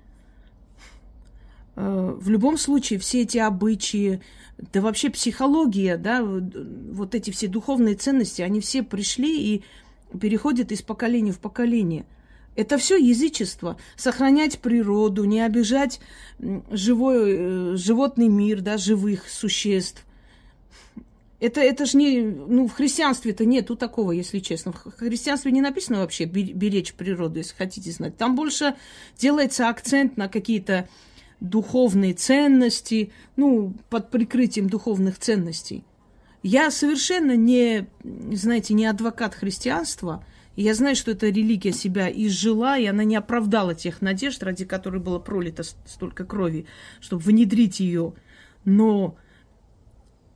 Э, 1.77 2.17
в 2.19 2.31
любом 2.31 2.57
случае, 2.57 2.99
все 2.99 3.23
эти 3.23 3.39
обычаи, 3.39 4.23
да 4.73 4.81
вообще 4.81 5.11
психология, 5.11 5.97
да, 5.97 6.23
вот 6.23 7.15
эти 7.15 7.31
все 7.31 7.49
духовные 7.49 7.97
ценности, 7.97 8.41
они 8.41 8.61
все 8.61 8.83
пришли 8.83 9.55
и 9.55 9.65
переходят 10.19 10.73
из 10.73 10.81
поколения 10.81 11.33
в 11.33 11.39
поколение. 11.39 12.07
Это 12.57 12.79
все 12.79 12.97
язычество. 12.97 13.77
Сохранять 13.97 14.61
природу, 14.61 15.25
не 15.25 15.41
обижать 15.41 16.01
живой, 16.71 17.35
э, 17.37 17.77
животный 17.77 18.29
мир, 18.29 18.63
да, 18.63 18.79
живых 18.79 19.29
существ– 19.29 20.07
это, 21.45 21.61
это 21.61 21.85
же 21.85 21.99
не... 21.99 22.23
Ну, 22.23 22.67
в 22.67 22.73
христианстве-то 22.73 23.45
нету 23.45 23.77
такого, 23.77 24.13
если 24.13 24.39
честно. 24.39 24.73
В 24.73 24.91
христианстве 24.93 25.53
не 25.53 25.61
написано 25.61 25.99
вообще 25.99 26.25
беречь 26.25 26.95
природу, 26.95 27.39
если 27.39 27.55
хотите 27.55 27.91
знать. 27.91 28.17
Там 28.17 28.35
больше 28.35 28.75
делается 29.19 29.69
акцент 29.69 30.17
на 30.17 30.29
какие-то 30.29 30.89
духовные 31.41 32.15
ценности, 32.15 33.13
ну, 33.37 33.75
под 33.91 34.11
прикрытием 34.11 34.71
духовных 34.71 35.19
ценностей. 35.19 35.85
Я 36.43 36.71
совершенно 36.71 37.37
не, 37.37 37.89
знаете, 38.03 38.73
не 38.73 38.87
адвокат 38.87 39.35
христианства. 39.35 40.25
Я 40.57 40.75
знаю, 40.75 40.97
что 40.97 41.11
эта 41.11 41.27
религия 41.27 41.73
себя 41.73 42.11
изжила, 42.11 42.79
и 42.79 42.87
она 42.87 43.05
не 43.05 43.17
оправдала 43.17 43.75
тех 43.75 44.01
надежд, 44.01 44.43
ради 44.43 44.65
которых 44.65 45.03
было 45.03 45.19
пролито 45.19 45.63
столько 45.63 46.25
крови, 46.25 46.67
чтобы 47.01 47.23
внедрить 47.23 47.81
ее. 47.81 48.15
Но 48.65 49.17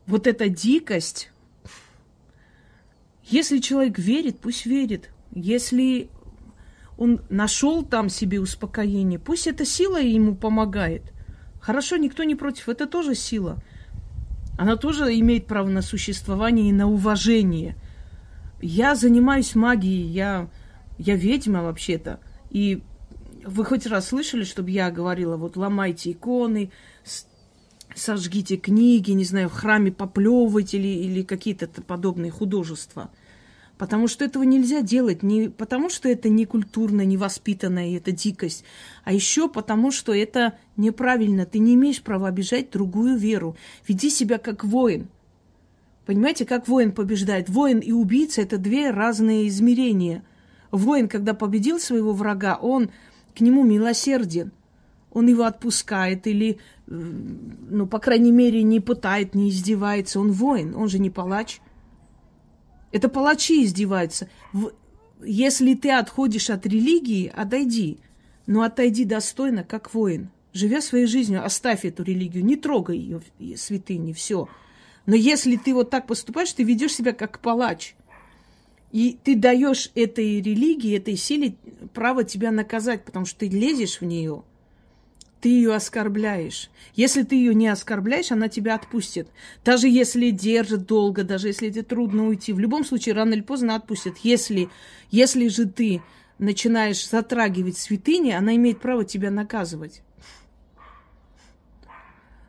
вот 0.09 0.27
эта 0.27 0.49
дикость, 0.49 1.31
если 3.25 3.59
человек 3.59 3.99
верит, 3.99 4.41
пусть 4.41 4.65
верит. 4.65 5.11
Если 5.33 6.09
он 6.97 7.21
нашел 7.29 7.85
там 7.85 8.09
себе 8.09 8.41
успокоение, 8.41 9.19
пусть 9.19 9.47
эта 9.47 9.67
сила 9.67 10.00
ему 10.00 10.35
помогает. 10.35 11.03
Хорошо, 11.61 11.97
никто 11.99 12.25
не 12.25 12.35
против, 12.35 12.71
это 12.71 12.87
тоже 12.87 13.15
сила. 13.15 13.59
Она 14.57 14.77
тоже 14.77 15.17
имеет 15.21 15.47
право 15.47 15.69
на 15.69 15.83
существование 15.83 16.71
и 16.71 16.73
на 16.73 16.88
уважение. 16.88 17.77
Я 18.62 18.95
занимаюсь 18.95 19.55
магией, 19.55 20.07
я, 20.07 20.49
я 20.97 21.17
ведьма 21.17 21.62
вообще-то. 21.62 22.19
И 22.50 22.83
вы 23.45 23.65
хоть 23.65 23.87
раз 23.87 24.09
слышали, 24.09 24.45
чтобы 24.45 24.71
я 24.71 24.91
говорила, 24.91 25.37
вот 25.37 25.57
ломайте 25.57 26.12
иконы, 26.12 26.71
сожгите 27.99 28.57
книги, 28.57 29.11
не 29.12 29.25
знаю, 29.25 29.49
в 29.49 29.52
храме 29.52 29.93
поплевывать 29.93 30.75
или, 30.75 30.88
или 30.88 31.23
какие-то 31.23 31.69
подобные 31.83 32.31
художества. 32.31 33.11
Потому 33.76 34.09
что 34.09 34.25
этого 34.25 34.43
нельзя 34.43 34.83
делать 34.83 35.23
не 35.23 35.49
потому, 35.49 35.88
что 35.88 36.09
это 36.09 36.28
не 36.28 36.47
культурно, 36.47 37.02
не 37.02 37.17
воспитанно, 37.17 37.88
и 37.88 37.95
это 37.95 38.11
дикость, 38.11 38.64
а 39.05 39.12
еще 39.12 39.49
потому, 39.49 39.93
что 39.93 40.12
это 40.12 40.59
неправильно. 40.76 41.47
Ты 41.47 41.61
не 41.61 41.75
имеешь 41.75 42.02
права 42.02 42.28
обижать 42.28 42.71
другую 42.71 43.17
веру. 43.17 43.57
Веди 43.87 44.11
себя 44.11 44.38
как 44.38 44.64
воин. 44.64 45.09
Понимаете, 46.07 46.45
как 46.45 46.67
воин 46.67 46.90
побеждает? 46.90 47.49
Воин 47.49 47.78
и 47.78 47.93
убийца– 47.93 48.40
это 48.43 48.59
две 48.59 48.90
разные 48.90 49.47
измерения. 49.47 50.25
Воин, 50.73 51.07
когда 51.07 51.35
победил 51.35 51.78
своего 51.78 52.12
врага, 52.12 52.57
он 52.57 52.90
к 53.37 53.40
нему 53.40 53.62
милосерден 53.62 54.50
он 55.11 55.27
его 55.27 55.45
отпускает 55.45 56.27
или, 56.27 56.59
ну, 56.87 57.87
по 57.87 57.99
крайней 57.99 58.33
мере, 58.33 58.62
не 58.62 58.81
пытает, 58.81 59.35
не 59.35 59.49
издевается. 59.49 60.21
Он 60.21 60.33
воин, 60.33 60.75
он 60.75 60.88
же 60.88 60.99
не 60.99 61.11
палач. 61.11 61.61
Это 62.93 63.09
палачи 63.09 63.65
издеваются. 63.65 64.29
Если 65.25 65.75
ты 65.75 65.91
отходишь 65.91 66.50
от 66.50 66.67
религии, 66.67 67.33
отойди. 67.35 67.99
Но 68.47 68.62
отойди 68.62 69.05
достойно, 69.05 69.65
как 69.65 69.93
воин. 69.93 70.31
Живя 70.53 70.81
своей 70.81 71.07
жизнью, 71.07 71.45
оставь 71.45 71.85
эту 71.85 72.03
религию, 72.03 72.45
не 72.45 72.57
трогай 72.57 72.99
ее, 72.99 73.57
святыни, 73.57 74.12
все. 74.12 74.49
Но 75.07 75.15
если 75.15 75.57
ты 75.57 75.75
вот 75.75 75.91
так 75.91 76.07
поступаешь, 76.07 76.53
ты 76.53 76.65
ведешь 76.65 76.95
себя 76.95 77.12
как 77.12 77.41
палач. 77.41 77.95
И 78.91 79.19
ты 79.23 79.37
даешь 79.37 79.91
этой 79.95 80.41
религии, 80.41 80.97
этой 80.97 81.17
силе 81.17 81.57
право 81.93 82.25
тебя 82.25 82.50
наказать, 82.50 83.05
потому 83.05 83.27
что 83.27 83.41
ты 83.41 83.49
лезешь 83.49 84.00
в 84.00 84.05
нее– 84.05 84.45
ты 85.40 85.49
ее 85.50 85.75
оскорбляешь. 85.75 86.71
Если 86.95 87.23
ты 87.23 87.37
ее 87.37 87.54
не 87.54 87.68
оскорбляешь, 87.68 88.33
она 88.33 88.49
тебя 88.49 88.75
отпустит. 88.75 89.28
Даже 89.64 89.88
если 89.88 90.30
держит 90.30 90.87
долго, 90.87 91.23
даже 91.23 91.49
если 91.49 91.71
тебе 91.71 91.83
трудно 91.83 92.26
уйти, 92.26 92.52
в 92.52 92.59
любом 92.59 92.85
случае 92.85 93.14
рано 93.14 93.35
или 93.35 93.42
поздно 93.42 93.75
отпустит. 93.76 94.18
Если, 94.18 94.68
если 95.11 95.49
же 95.49 95.66
ты 95.66 96.02
начинаешь 96.38 97.09
затрагивать 97.09 97.78
святыни, 97.78 98.33
она 98.33 98.57
имеет 98.57 98.80
право 98.80 99.04
тебя 99.04 99.30
наказывать. 99.30 100.02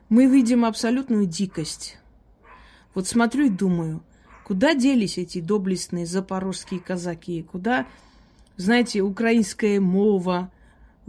Мы 0.08 0.26
видим 0.26 0.64
абсолютную 0.64 1.26
дикость. 1.26 1.98
Вот 2.94 3.06
смотрю 3.06 3.46
и 3.46 3.50
думаю, 3.50 4.02
куда 4.44 4.74
делись 4.74 5.18
эти 5.18 5.40
доблестные 5.40 6.06
запорожские 6.06 6.80
казаки? 6.80 7.42
Куда, 7.44 7.86
знаете, 8.56 9.02
украинская 9.02 9.80
мова, 9.80 10.50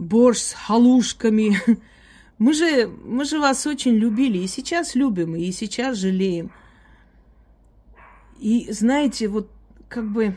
борщ 0.02 0.38
с 0.38 0.52
халушками? 0.52 1.56
Мы 2.38 2.54
же, 2.54 2.90
мы 3.04 3.24
же 3.24 3.38
вас 3.38 3.68
очень 3.68 3.94
любили, 3.94 4.38
и 4.38 4.48
сейчас 4.48 4.96
любим, 4.96 5.36
и 5.36 5.52
сейчас 5.52 5.96
жалеем. 5.96 6.50
И 8.40 8.66
знаете, 8.72 9.28
вот 9.28 9.48
как 9.88 10.10
бы 10.10 10.36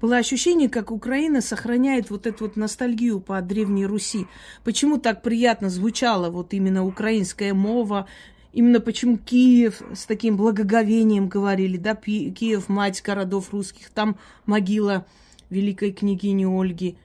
было 0.00 0.16
ощущение, 0.16 0.68
как 0.68 0.90
Украина 0.90 1.40
сохраняет 1.40 2.10
вот 2.10 2.26
эту 2.26 2.44
вот 2.44 2.56
ностальгию 2.56 3.20
по 3.20 3.40
Древней 3.40 3.86
Руси. 3.86 4.26
Почему 4.64 4.98
так 4.98 5.22
приятно 5.22 5.70
звучала 5.70 6.30
вот 6.30 6.52
именно 6.52 6.84
украинская 6.84 7.54
мова, 7.54 8.08
именно 8.52 8.80
почему 8.80 9.16
Киев 9.16 9.80
с 9.94 10.06
таким 10.06 10.36
благоговением 10.36 11.28
говорили, 11.28 11.76
да, 11.76 11.94
Киев, 11.94 12.68
мать 12.68 13.02
городов 13.02 13.52
русских, 13.52 13.90
там 13.90 14.18
могила 14.44 15.06
великой 15.48 15.92
княгини 15.92 16.44
Ольги. 16.44 16.98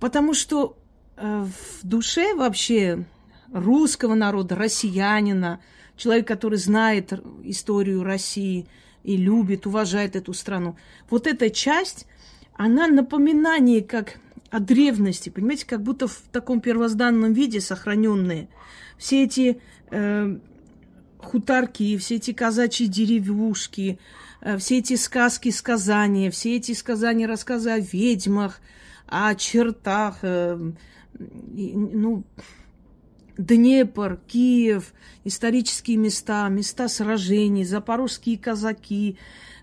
Потому 0.00 0.34
что 0.34 0.78
в 1.16 1.86
душе 1.86 2.34
вообще 2.34 3.04
русского 3.52 4.14
народа, 4.14 4.56
россиянина, 4.56 5.60
человек, 5.96 6.26
который 6.26 6.58
знает 6.58 7.12
историю 7.44 8.02
России 8.02 8.66
и 9.04 9.16
любит, 9.16 9.66
уважает 9.66 10.16
эту 10.16 10.32
страну. 10.32 10.76
Вот 11.08 11.26
эта 11.26 11.50
часть, 11.50 12.06
она 12.54 12.88
напоминание 12.88 13.82
как 13.82 14.18
о 14.50 14.60
древности, 14.60 15.30
понимаете, 15.30 15.66
как 15.66 15.82
будто 15.82 16.06
в 16.08 16.22
таком 16.32 16.60
первозданном 16.60 17.32
виде 17.32 17.60
сохраненные. 17.60 18.48
Все 18.96 19.24
эти 19.24 19.60
э, 19.90 20.38
хуторки, 21.18 21.96
все 21.98 22.16
эти 22.16 22.32
казачьи 22.32 22.86
деревушки, 22.86 23.98
э, 24.40 24.56
все 24.58 24.78
эти 24.78 24.94
сказки, 24.94 25.50
сказания, 25.50 26.30
все 26.30 26.56
эти 26.56 26.72
сказания, 26.72 27.26
рассказы 27.26 27.70
о 27.70 27.78
ведьмах, 27.80 28.60
о 29.06 29.34
чертах, 29.34 30.18
э, 30.22 30.72
ну, 31.18 32.24
Днепр, 33.36 34.20
Киев, 34.26 34.92
исторические 35.24 35.96
места, 35.96 36.48
места 36.48 36.88
сражений, 36.88 37.64
запорожские 37.64 38.38
казаки, 38.38 39.16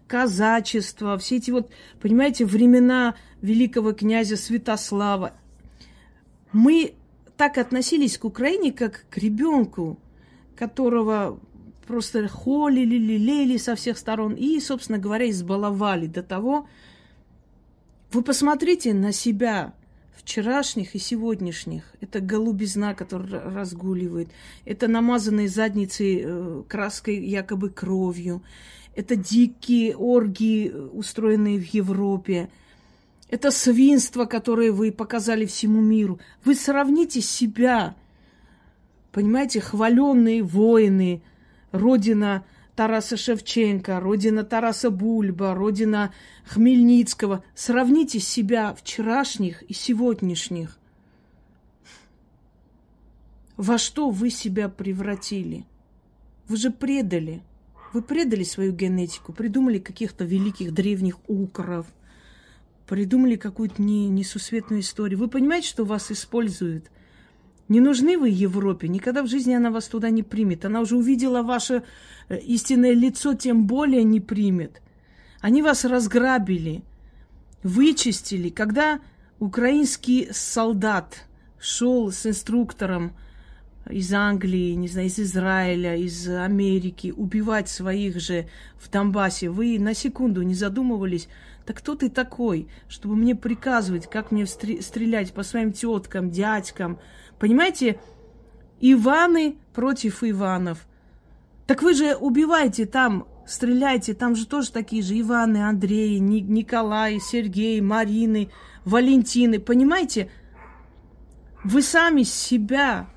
казачество, 0.07 1.17
все 1.17 1.37
эти 1.37 1.51
вот, 1.51 1.71
понимаете, 2.01 2.45
времена 2.45 3.15
великого 3.41 3.93
князя 3.93 4.35
Святослава. 4.35 5.33
Мы 6.51 6.95
так 7.37 7.57
относились 7.57 8.17
к 8.17 8.25
Украине, 8.25 8.73
как 8.73 9.05
к 9.09 9.17
ребенку, 9.17 9.97
которого 10.57 11.39
просто 11.87 12.27
холили, 12.27 12.97
лелеяли 12.97 13.57
со 13.57 13.75
всех 13.75 13.97
сторон 13.97 14.33
и, 14.33 14.59
собственно 14.59 14.99
говоря, 14.99 15.29
избаловали 15.29 16.07
до 16.07 16.23
того. 16.23 16.67
Вы 18.11 18.21
посмотрите 18.21 18.93
на 18.93 19.13
себя, 19.13 19.73
вчерашних 20.15 20.95
и 20.95 20.99
сегодняшних. 20.99 21.83
Это 22.01 22.19
голубизна, 22.19 22.93
которая 22.93 23.41
разгуливает. 23.41 24.29
Это 24.65 24.87
намазанные 24.87 25.47
задницы 25.47 26.21
э, 26.23 26.63
краской, 26.67 27.17
якобы 27.17 27.69
кровью. 27.69 28.43
Это 28.95 29.15
дикие 29.15 29.95
оргии, 29.95 30.69
э, 30.69 30.89
устроенные 30.93 31.57
в 31.59 31.65
Европе. 31.73 32.49
Это 33.29 33.49
свинство, 33.51 34.25
которое 34.25 34.71
вы 34.71 34.91
показали 34.91 35.45
всему 35.45 35.81
миру. 35.81 36.19
Вы 36.43 36.55
сравните 36.55 37.21
себя, 37.21 37.95
понимаете, 39.11 39.61
хваленные 39.61 40.43
воины, 40.43 41.23
родина 41.71 42.43
Тараса 42.75 43.17
Шевченко, 43.17 43.99
родина 43.99 44.43
Тараса 44.43 44.89
Бульба, 44.89 45.53
родина 45.53 46.13
Хмельницкого. 46.45 47.43
Сравните 47.53 48.19
себя 48.19 48.73
вчерашних 48.73 49.63
и 49.63 49.73
сегодняшних. 49.73 50.77
Во 53.57 53.77
что 53.77 54.09
вы 54.09 54.29
себя 54.29 54.69
превратили? 54.69 55.65
Вы 56.47 56.57
же 56.57 56.71
предали. 56.71 57.43
Вы 57.93 58.01
предали 58.01 58.43
свою 58.43 58.71
генетику, 58.71 59.33
придумали 59.33 59.77
каких-то 59.77 60.23
великих 60.23 60.73
древних 60.73 61.17
укров, 61.27 61.85
придумали 62.87 63.35
какую-то 63.35 63.81
не, 63.81 64.07
несусветную 64.07 64.81
историю. 64.81 65.19
Вы 65.19 65.27
понимаете, 65.27 65.67
что 65.67 65.83
вас 65.83 66.09
используют– 66.09 66.89
не 67.71 67.79
нужны 67.79 68.17
вы 68.17 68.27
Европе, 68.27 68.89
никогда 68.89 69.23
в 69.23 69.27
жизни 69.27 69.53
она 69.53 69.71
вас 69.71 69.87
туда 69.87 70.09
не 70.09 70.23
примет. 70.23 70.65
Она 70.65 70.81
уже 70.81 70.97
увидела 70.97 71.41
ваше 71.41 71.83
э, 72.27 72.37
истинное 72.39 72.91
лицо, 72.91 73.33
тем 73.33 73.65
более 73.65 74.03
не 74.03 74.19
примет. 74.19 74.81
Они 75.39 75.61
вас 75.61 75.85
разграбили, 75.85 76.83
вычистили. 77.63 78.49
Когда 78.49 78.99
украинский 79.39 80.27
солдат 80.33 81.25
шел 81.59 82.11
с 82.11 82.25
инструктором 82.25 83.13
из 83.89 84.11
Англии, 84.13 84.73
не 84.73 84.89
знаю, 84.89 85.07
из 85.07 85.17
Израиля, 85.17 85.95
из 85.95 86.27
Америки, 86.27 87.13
убивать 87.15 87.69
своих 87.69 88.19
же 88.19 88.49
в 88.79 88.91
Донбассе, 88.91 89.49
вы 89.49 89.79
на 89.79 89.93
секунду 89.93 90.41
не 90.41 90.55
задумывались, 90.55 91.29
так 91.65 91.77
кто 91.77 91.95
ты 91.95 92.09
такой, 92.09 92.67
чтобы 92.89 93.15
мне 93.15 93.33
приказывать, 93.33 94.09
как 94.09 94.31
мне 94.31 94.45
стрелять 94.45 95.31
по 95.31 95.43
своим 95.43 95.71
теткам, 95.71 96.31
дядькам, 96.31 96.99
Понимаете, 97.41 97.99
Иваны 98.79 99.57
против 99.73 100.23
Иванов. 100.23 100.85
Так 101.65 101.81
вы 101.81 101.95
же 101.95 102.15
убиваете 102.15 102.85
там, 102.85 103.27
стреляйте, 103.47 104.13
там 104.13 104.35
же 104.35 104.45
тоже 104.45 104.71
такие 104.71 105.01
же 105.01 105.19
Иваны, 105.19 105.67
Андреи, 105.67 106.19
Николай, 106.19 107.19
Сергей, 107.19 107.81
Марины, 107.81 108.51
Валентины. 108.85 109.59
Понимаете, 109.59 110.29
вы 111.63 111.81
сами 111.81 112.21
себя 112.21 113.09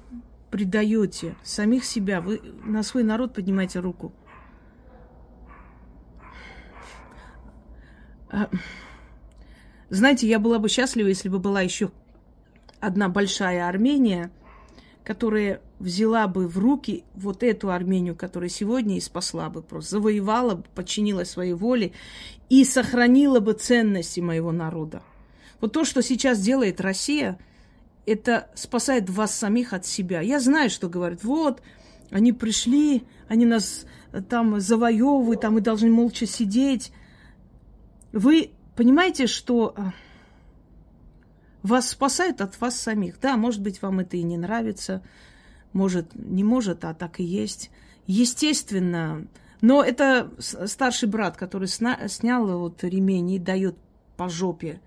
предаете, 0.51 1.37
самих 1.43 1.85
себя. 1.85 2.23
Вы 2.23 2.41
на 2.65 2.83
свой 2.83 3.03
народ 3.03 3.35
поднимаете 3.35 3.81
руку. 3.81 4.15
А, 8.31 8.49
знаете, 9.91 10.27
я 10.27 10.39
была 10.39 10.59
бы 10.59 10.71
счастлива, 10.71 11.09
если 11.09 11.29
бы 11.29 11.39
была 11.39 11.61
еще 11.61 11.91
одна 12.85 13.09
большая 13.09 13.67
Армения, 13.67 14.31
которая 15.05 15.61
взяла 15.79 16.29
бы 16.29 16.47
в 16.47 16.59
руки 16.59 17.05
вот 17.15 17.43
эту 17.43 17.71
Армению, 17.71 18.15
которая 18.15 18.49
сегодня 18.49 18.97
и 18.97 19.01
спасла 19.01 19.51
бы 19.51 19.63
просто, 19.63 19.93
завоевала 19.93 20.57
бы, 20.57 20.65
подчинила 20.75 21.25
своей 21.25 21.55
воле 21.55 21.93
и 22.49 22.65
сохранила 22.65 23.41
бы 23.41 23.55
ценности 23.55 24.21
моего 24.21 24.53
народа. 24.53 25.03
Вот 25.61 25.73
то, 25.73 25.85
что 25.85 26.03
сейчас 26.03 26.41
делает 26.41 26.81
Россия, 26.81 27.39
это 28.07 28.51
спасает 28.55 29.09
вас 29.09 29.35
самих 29.35 29.73
от 29.73 29.87
себя. 29.87 30.21
Я 30.21 30.41
знаю, 30.41 30.69
что 30.69 30.89
говорят, 30.89 31.25
вот, 31.25 31.63
они 32.11 32.33
пришли, 32.33 33.05
они 33.29 33.47
нас 33.47 33.87
э, 34.13 34.21
там 34.21 34.61
завоевывают, 34.61 35.41
там 35.41 35.55
мы 35.55 35.63
должны 35.63 35.91
молча 35.91 36.27
сидеть. 36.27 36.93
Вы 38.13 38.51
понимаете, 38.77 39.27
что 39.27 39.75
э, 39.77 39.81
вас 41.65 41.89
спасают 41.89 42.41
от 42.41 42.61
вас 42.61 42.79
самих. 42.79 43.19
Да, 43.19 43.37
может 43.37 43.63
быть, 43.63 43.81
вам 43.83 44.01
это 44.01 44.17
и 44.17 44.23
не 44.23 44.37
нравится. 44.37 45.03
Может, 45.73 46.15
не 46.15 46.45
может, 46.45 46.85
а 46.85 46.95
так 46.95 47.21
и 47.21 47.25
есть. 47.25 47.71
Естественно. 48.07 49.27
Но 49.63 49.83
это 49.83 50.31
старший 50.39 51.09
брат, 51.09 51.39
который 51.39 51.69
сна- 51.69 52.07
снял 52.09 52.47
вот 52.59 52.85
ремень 52.85 53.31
и 53.31 53.39
дает 53.39 53.77
по 54.17 54.29
жопе. 54.29 54.81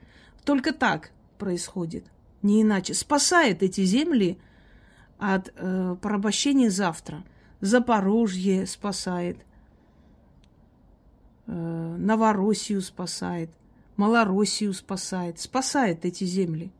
Только 0.46 0.72
так 0.72 1.12
происходит. 1.40 2.06
Не 2.44 2.62
иначе. 2.62 2.94
Спасает 2.94 3.64
эти 3.64 3.84
земли 3.84 4.38
от 5.18 5.52
э, 5.56 5.96
порабощения 6.00 6.70
завтра. 6.70 7.24
Запорожье 7.60 8.68
спасает. 8.68 9.40
Э, 11.48 11.96
Новороссию 11.98 12.82
спасает. 12.84 13.50
Малороссию 13.98 14.74
спасает, 14.74 15.40
спасает 15.40 16.06
эти 16.06 16.24
земли. 16.24 16.72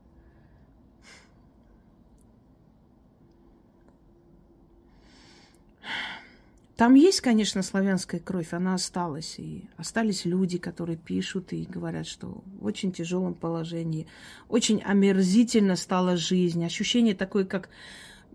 Там 6.76 6.94
есть, 6.94 7.22
конечно, 7.22 7.64
славянская 7.64 8.20
кровь, 8.20 8.54
она 8.54 8.76
осталась. 8.76 9.40
И 9.40 9.64
остались 9.78 10.26
люди, 10.26 10.60
которые 10.60 10.96
пишут 10.96 11.52
и 11.52 11.64
говорят, 11.64 12.06
что 12.06 12.44
в 12.60 12.66
очень 12.66 12.92
тяжелом 12.92 13.34
положении, 13.34 14.06
очень 14.48 14.84
омерзительно 14.84 15.76
стала 15.76 16.18
жизнь. 16.18 16.64
Ощущение 16.64 17.16
такое, 17.16 17.46
как 17.46 17.70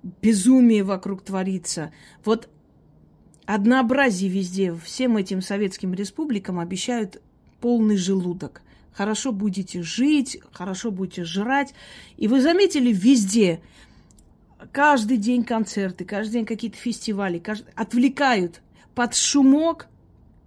безумие 0.03 0.83
вокруг 0.83 1.23
творится. 1.23 1.92
Вот 2.25 2.49
однообразие 3.47 4.29
везде, 4.29 4.75
всем 4.75 5.16
этим 5.16 5.40
советским 5.40 5.95
республикам 5.95 6.59
обещают 6.59 7.23
полный 7.61 7.97
желудок. 7.97 8.62
Хорошо 8.92 9.33
будете 9.33 9.83
жить, 9.83 10.38
хорошо 10.52 10.90
будете 10.90 11.24
жрать. 11.24 11.74
И 12.16 12.28
вы 12.28 12.40
заметили 12.40 12.92
везде, 12.92 13.61
каждый 14.70 15.16
день 15.16 15.44
концерты, 15.44 16.05
каждый 16.05 16.33
день 16.33 16.46
какие-то 16.46 16.76
фестивали, 16.76 17.38
каждый... 17.38 17.72
отвлекают 17.74 18.61
под 18.94 19.14
шумок, 19.14 19.88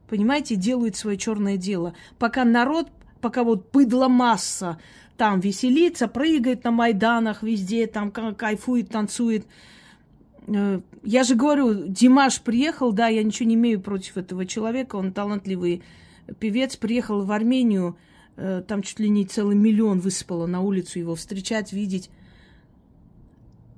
понимаете, 0.08 0.55
делают 0.55 0.95
свое 0.95 1.17
черное 1.17 1.58
дело. 1.58 1.95
Пока 2.17 2.45
народ, 2.45 2.89
пока 3.21 3.43
вот 3.43 3.71
быдло 3.71 4.08
масса 4.08 4.79
там 5.17 5.39
веселится, 5.39 6.08
прыгает 6.08 6.63
на 6.63 6.71
Майданах 6.71 7.41
везде, 7.41 7.88
там 7.88 8.12
кайфует, 8.12 8.89
танцует. 8.89 9.47
Э, 10.47 10.81
я 11.03 11.23
же 11.23 11.36
говорю, 11.36 11.88
Димаш 11.88 12.41
приехал, 12.41 12.91
да, 12.91 13.08
я 13.08 13.23
ничего 13.23 13.47
не 13.49 13.55
имею 13.55 13.81
против 13.81 14.17
этого 14.17 14.45
человека, 14.45 14.97
он 14.97 15.13
талантливый 15.13 15.84
певец, 16.39 16.75
приехал 16.75 17.23
в 17.23 17.31
Армению, 17.31 17.97
там 18.36 18.82
чуть 18.82 19.00
ли 19.00 19.10
не 19.10 19.26
целый 19.26 19.56
миллион 19.56 20.00
высыпало 20.00 20.45
на 20.45 20.62
улицу 20.62 21.00
его 21.00 21.15
встречать, 21.15 21.74
видеть. 21.74 22.10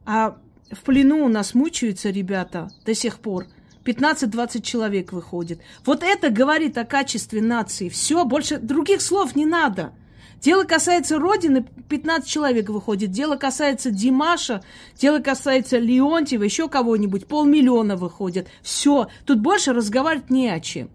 А 0.05 0.37
в 0.71 0.81
плену 0.83 1.25
у 1.25 1.29
нас 1.29 1.53
мучаются 1.53 2.09
ребята 2.09 2.69
до 2.85 2.93
сих 2.93 3.19
пор. 3.19 3.45
15-20 3.85 4.61
человек 4.61 5.13
выходит. 5.13 5.61
Вот 5.85 6.03
это 6.03 6.29
говорит 6.29 6.77
о 6.77 6.85
качестве 6.85 7.41
нации. 7.41 7.87
Все, 7.87 8.25
больше 8.25 8.57
других 8.57 9.01
слов 9.01 9.35
не 9.35 9.45
надо. 9.45 9.93
Дело 10.41 10.65
касается 10.65 11.17
Родины, 11.17 11.65
15 11.89 12.27
человек 12.27 12.69
выходит. 12.69 13.11
Дело 13.11 13.37
касается 13.37 13.89
Димаша, 13.89 14.61
дело 14.95 15.19
касается 15.19 15.79
Леонтьева, 15.79 16.43
еще 16.43 16.69
кого-нибудь, 16.69 17.27
полмиллиона 17.27 17.95
выходит. 17.95 18.47
Все, 18.61 19.07
тут 19.25 19.39
больше 19.39 19.73
разговаривать 19.73 20.29
не 20.29 20.49
о 20.49 20.59
чем. 20.59 20.89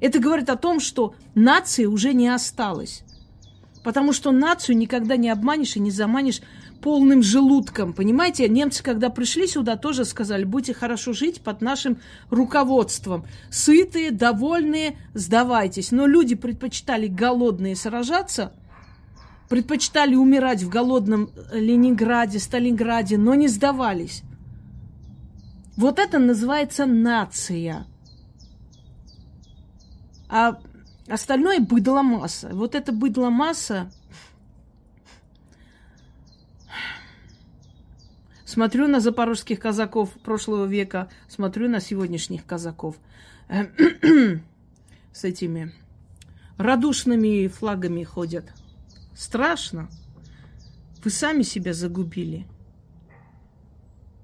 Это 0.00 0.18
говорит 0.18 0.48
о 0.50 0.56
том, 0.56 0.80
что 0.80 1.14
нации 1.34 1.84
уже 1.84 2.14
не 2.14 2.28
осталось. 2.28 3.02
Потому 3.82 4.12
что 4.12 4.30
нацию 4.30 4.76
никогда 4.76 5.16
не 5.16 5.30
обманешь 5.30 5.76
и 5.76 5.80
не 5.80 5.90
заманишь 5.90 6.42
полным 6.80 7.22
желудком. 7.22 7.92
Понимаете, 7.92 8.48
немцы, 8.48 8.82
когда 8.82 9.10
пришли 9.10 9.46
сюда, 9.46 9.76
тоже 9.76 10.04
сказали, 10.04 10.44
будьте 10.44 10.74
хорошо 10.74 11.12
жить 11.12 11.40
под 11.40 11.60
нашим 11.60 11.98
руководством. 12.30 13.24
Сытые, 13.50 14.10
довольные, 14.10 14.98
сдавайтесь. 15.14 15.92
Но 15.92 16.06
люди 16.06 16.34
предпочитали 16.34 17.06
голодные 17.06 17.76
сражаться, 17.76 18.52
предпочитали 19.48 20.14
умирать 20.14 20.62
в 20.62 20.68
голодном 20.68 21.30
Ленинграде, 21.52 22.38
Сталинграде, 22.38 23.18
но 23.18 23.34
не 23.34 23.48
сдавались. 23.48 24.22
Вот 25.76 25.98
это 25.98 26.18
называется 26.18 26.86
нация. 26.86 27.86
А 30.30 30.60
остальное 31.08 31.58
быдло 31.60 32.02
масса. 32.02 32.50
Вот 32.52 32.74
это 32.74 32.92
быдло 32.92 33.30
масса 33.30 33.90
Смотрю 38.50 38.88
на 38.88 38.98
запорожских 38.98 39.60
казаков 39.60 40.10
прошлого 40.24 40.64
века, 40.64 41.08
смотрю 41.28 41.68
на 41.68 41.78
сегодняшних 41.78 42.44
казаков 42.44 42.96
с 43.48 45.22
этими 45.22 45.72
радушными 46.58 47.46
флагами 47.46 48.02
ходят. 48.02 48.52
Страшно. 49.14 49.88
Вы 51.04 51.10
сами 51.10 51.42
себя 51.42 51.72
загубили. 51.72 52.44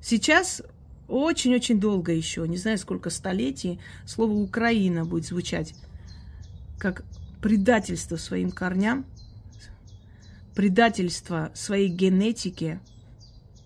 Сейчас 0.01 0.61
очень-очень 1.07 1.79
долго 1.79 2.11
еще, 2.12 2.49
не 2.49 2.57
знаю 2.57 2.79
сколько 2.79 3.11
столетий, 3.11 3.79
слово 4.07 4.33
Украина 4.33 5.05
будет 5.05 5.27
звучать 5.27 5.75
как 6.79 7.05
предательство 7.43 8.17
своим 8.17 8.51
корням, 8.51 9.07
предательство 10.55 11.51
своей 11.55 11.89
генетике– 11.89 12.81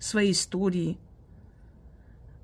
своей 0.01 0.33
истории. 0.33 0.99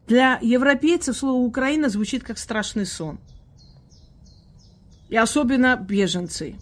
Для 0.07 0.39
европейцев 0.41 1.17
слово 1.17 1.43
Украина 1.45 1.89
звучит 1.89 2.23
как 2.23 2.39
страшный 2.39 2.87
сон. 2.87 3.19
И 5.09 5.17
особенно 5.17 5.77
беженцы. 5.77 6.57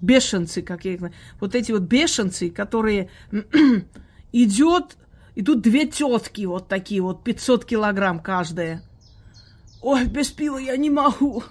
Бешенцы, 0.00 0.62
как 0.62 0.84
я 0.84 0.94
их 0.94 1.00
Вот 1.40 1.54
эти 1.54 1.72
вот 1.72 1.82
бешенцы, 1.82 2.50
которые 2.50 3.10
идет, 4.32 4.96
идут 5.34 5.62
две 5.62 5.86
тетки 5.86 6.44
вот 6.44 6.68
такие 6.68 7.02
вот, 7.02 7.24
500 7.24 7.64
килограмм 7.64 8.20
каждая. 8.20 8.82
Ой, 9.82 10.06
без 10.06 10.30
пива 10.30 10.58
я 10.58 10.76
не 10.76 10.90
могу. 10.90 11.42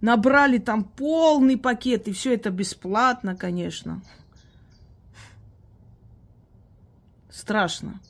Набрали 0.00 0.58
там 0.58 0.84
полный 0.84 1.56
пакет, 1.56 2.06
и 2.08 2.12
все 2.12 2.34
это 2.34 2.50
бесплатно, 2.50 3.34
конечно. 3.34 4.02
страшно. 7.30 8.00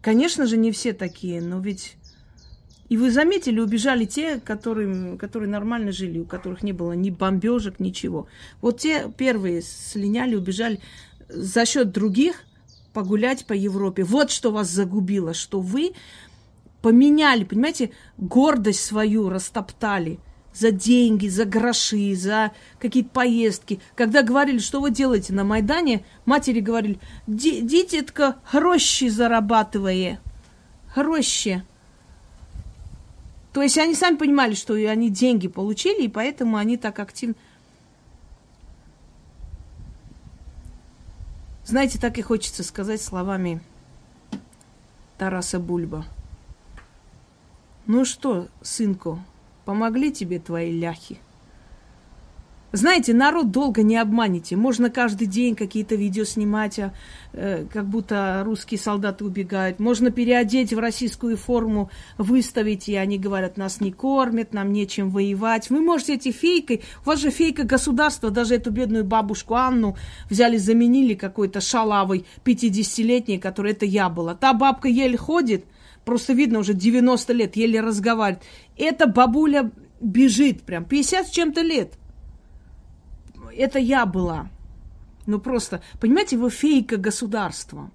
Конечно 0.00 0.46
же, 0.46 0.56
не 0.56 0.72
все 0.72 0.92
такие, 0.92 1.40
но 1.40 1.60
ведь... 1.60 1.96
И 2.88 2.96
вы 2.96 3.10
заметили, 3.10 3.60
убежали 3.60 4.06
те, 4.06 4.40
которые, 4.40 5.18
которые 5.18 5.50
нормально 5.50 5.92
жили, 5.92 6.20
у 6.20 6.24
которых 6.24 6.62
не 6.62 6.72
было 6.72 6.92
ни 6.92 7.10
бомбежек, 7.10 7.80
ничего. 7.80 8.28
Вот 8.62 8.80
те 8.80 9.12
первые 9.14 9.60
слиняли, 9.60 10.34
убежали 10.34 10.80
за 11.28 11.66
счет 11.66 11.92
других 11.92 12.44
погулять 12.94 13.46
по 13.46 13.52
Европе. 13.52 14.04
Вот 14.04 14.30
что 14.30 14.50
вас 14.50 14.70
загубило, 14.70 15.34
что 15.34 15.60
вы 15.60 15.92
поменяли, 16.80 17.44
понимаете, 17.44 17.90
гордость 18.16 18.84
свою 18.84 19.28
растоптали– 19.28 20.18
за 20.52 20.70
деньги, 20.70 21.28
за 21.28 21.44
гроши, 21.44 22.14
за 22.14 22.52
какие-то 22.78 23.10
поездки. 23.10 23.80
Когда 23.94 24.22
говорили, 24.22 24.58
что 24.58 24.80
вы 24.80 24.90
делаете 24.90 25.32
на 25.32 25.44
Майдане, 25.44 26.04
матери 26.24 26.60
говорили, 26.60 26.98
дитятка 27.26 28.36
гроши 28.52 29.10
зарабатывая. 29.10 30.20
Гроши. 30.94 31.62
То 33.52 33.62
есть 33.62 33.78
они 33.78 33.94
сами 33.94 34.16
понимали, 34.16 34.54
что 34.54 34.74
они 34.74 35.10
деньги 35.10 35.48
получили, 35.48 36.04
и 36.04 36.08
поэтому 36.08 36.56
они 36.56 36.76
так 36.76 36.98
активно... 36.98 37.34
Знаете, 41.64 41.98
так 41.98 42.16
и 42.18 42.22
хочется 42.22 42.64
сказать 42.64 43.02
словами 43.02 43.60
Тараса 45.18 45.58
Бульба. 45.58 46.06
Ну 47.86 48.04
что, 48.04 48.48
сынку, 48.62 49.22
Помогли 49.68 50.10
тебе 50.10 50.38
твои 50.38 50.72
ляхи? 50.72 51.18
Знаете, 52.72 53.12
народ 53.12 53.50
долго 53.50 53.82
не 53.82 53.98
обманете. 53.98 54.56
Можно 54.56 54.88
каждый 54.88 55.26
день 55.26 55.54
какие-то 55.54 55.94
видео 55.94 56.24
снимать, 56.24 56.78
а, 56.78 56.94
э, 57.34 57.66
как 57.70 57.84
будто 57.84 58.40
русские 58.46 58.80
солдаты 58.80 59.26
убегают. 59.26 59.78
Можно 59.78 60.10
переодеть 60.10 60.72
в 60.72 60.78
российскую 60.78 61.36
форму, 61.36 61.90
выставить, 62.16 62.88
и 62.88 62.96
они 62.96 63.18
говорят, 63.18 63.58
нас 63.58 63.82
не 63.82 63.92
кормят, 63.92 64.54
нам 64.54 64.72
нечем 64.72 65.10
воевать. 65.10 65.68
Вы 65.68 65.80
можете 65.80 66.14
эти 66.14 66.32
фейкой, 66.32 66.80
у 67.04 67.08
вас 67.10 67.20
же 67.20 67.28
фейка 67.28 67.64
государства, 67.64 68.30
даже 68.30 68.54
эту 68.54 68.70
бедную 68.70 69.04
бабушку 69.04 69.54
Анну 69.54 69.98
взяли, 70.30 70.56
заменили 70.56 71.12
какой-то 71.12 71.60
шалавой 71.60 72.24
50-летней, 72.42 73.36
которая 73.36 73.74
это 73.74 73.84
я 73.84 74.08
была. 74.08 74.34
Та 74.34 74.54
бабка 74.54 74.88
еле 74.88 75.18
ходит– 75.18 75.66
просто 76.08 76.32
видно 76.32 76.60
уже 76.60 76.72
90 76.72 77.32
лет, 77.34 77.56
еле 77.56 77.82
разговаривает. 77.82 78.42
Эта 78.78 79.06
бабуля 79.06 79.70
бежит 80.00 80.62
прям, 80.62 80.84
50 80.84 81.26
с 81.26 81.30
чем-то 81.30 81.62
лет. 81.62 81.98
Это 83.56 83.78
я 83.78 84.06
была. 84.06 84.48
Ну 85.26 85.40
просто, 85.40 85.82
понимаете, 86.00 86.38
вы 86.38 86.48
фейка 86.48 86.96
государства. 86.96 87.90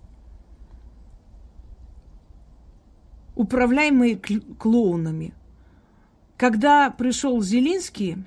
Управляемые 3.36 4.17
клоунами. 4.17 5.34
Когда 6.38 6.91
пришел 6.91 7.41
Зелинский, 7.41 8.17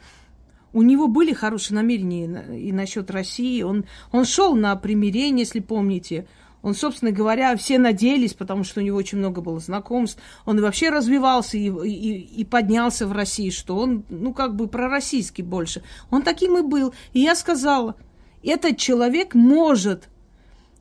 у 0.73 0.83
него 0.83 1.07
были 1.09 1.33
хорошие 1.33 1.77
намерения 1.77 2.57
и 2.57 2.73
насчет 2.73 3.11
России. 3.11 3.63
Он, 3.63 3.85
он 4.11 4.25
шел 4.25 4.57
на 4.57 4.75
примирение, 4.77 5.45
если 5.45 5.61
помните. 5.61 6.27
Он, 6.67 6.75
собственно 6.75 7.13
говоря, 7.13 7.57
все 7.57 7.79
надеялись, 7.79 8.35
потому 8.35 8.65
что 8.65 8.81
у 8.81 8.83
него 8.83 8.99
очень 8.99 9.19
много 9.19 9.41
было 9.41 9.61
знакомств. 9.61 10.21
Он 10.47 10.61
вообще 10.61 10.89
развивался 10.89 11.57
и, 11.57 11.69
и, 11.69 12.41
и 12.41 12.45
поднялся 12.45 13.07
в 13.07 13.13
России, 13.13 13.51
что 13.51 13.77
он, 13.77 14.05
ну, 14.09 14.35
как 14.35 14.57
бы 14.57 14.67
пророссийский 14.67 15.45
больше. 15.45 15.85
Он 16.11 16.23
таким 16.23 16.59
и 16.59 16.63
был. 16.63 16.93
И 17.13 17.21
я 17.21 17.37
сказала, 17.37 17.95
этот 18.43 18.79
человек 18.79 19.37
может 19.37 20.09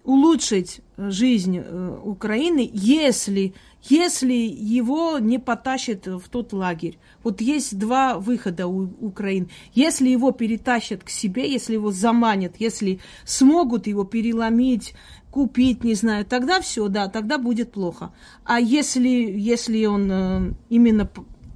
улучшить 0.03 0.81
жизнь 0.97 1.59
э, 1.59 1.99
Украины, 2.03 2.67
если, 2.73 3.53
если 3.83 4.33
его 4.33 5.19
не 5.19 5.37
потащат 5.39 6.07
в 6.07 6.29
тот 6.29 6.51
лагерь. 6.51 6.97
Вот 7.23 7.41
есть 7.41 7.77
два 7.77 8.17
выхода 8.17 8.65
у 8.67 8.85
Украины. 9.01 9.49
Если 9.73 10.09
его 10.09 10.31
перетащат 10.31 11.03
к 11.03 11.09
себе, 11.09 11.51
если 11.51 11.73
его 11.73 11.91
заманят, 11.91 12.55
если 12.57 12.99
смогут 13.23 13.87
его 13.87 14.03
переломить, 14.03 14.95
купить, 15.35 15.83
не 15.83 15.95
знаю, 15.95 16.25
тогда 16.25 16.61
все, 16.61 16.87
да, 16.87 17.09
тогда 17.09 17.37
будет 17.37 17.73
плохо. 17.73 18.13
А 18.45 18.57
если, 18.57 19.09
если 19.09 19.85
он 19.85 20.09
э, 20.09 20.53
именно 20.69 21.11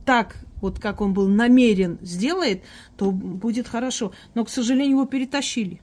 так 0.05 0.35
вот 0.59 0.79
как 0.81 0.99
он 0.99 1.13
был 1.13 1.29
намерен 1.29 1.97
сделает, 2.01 2.61
то 2.97 3.09
будет 3.09 3.69
хорошо. 3.69 4.11
Но, 4.35 4.43
к 4.43 4.49
сожалению, 4.49 4.97
его 4.97 5.05
перетащили. 5.05 5.79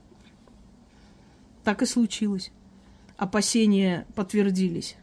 Так 1.63 1.81
и 1.81 1.87
случилось. 1.87 2.51
Опасения 3.17 4.05
подтвердились. 4.13 4.95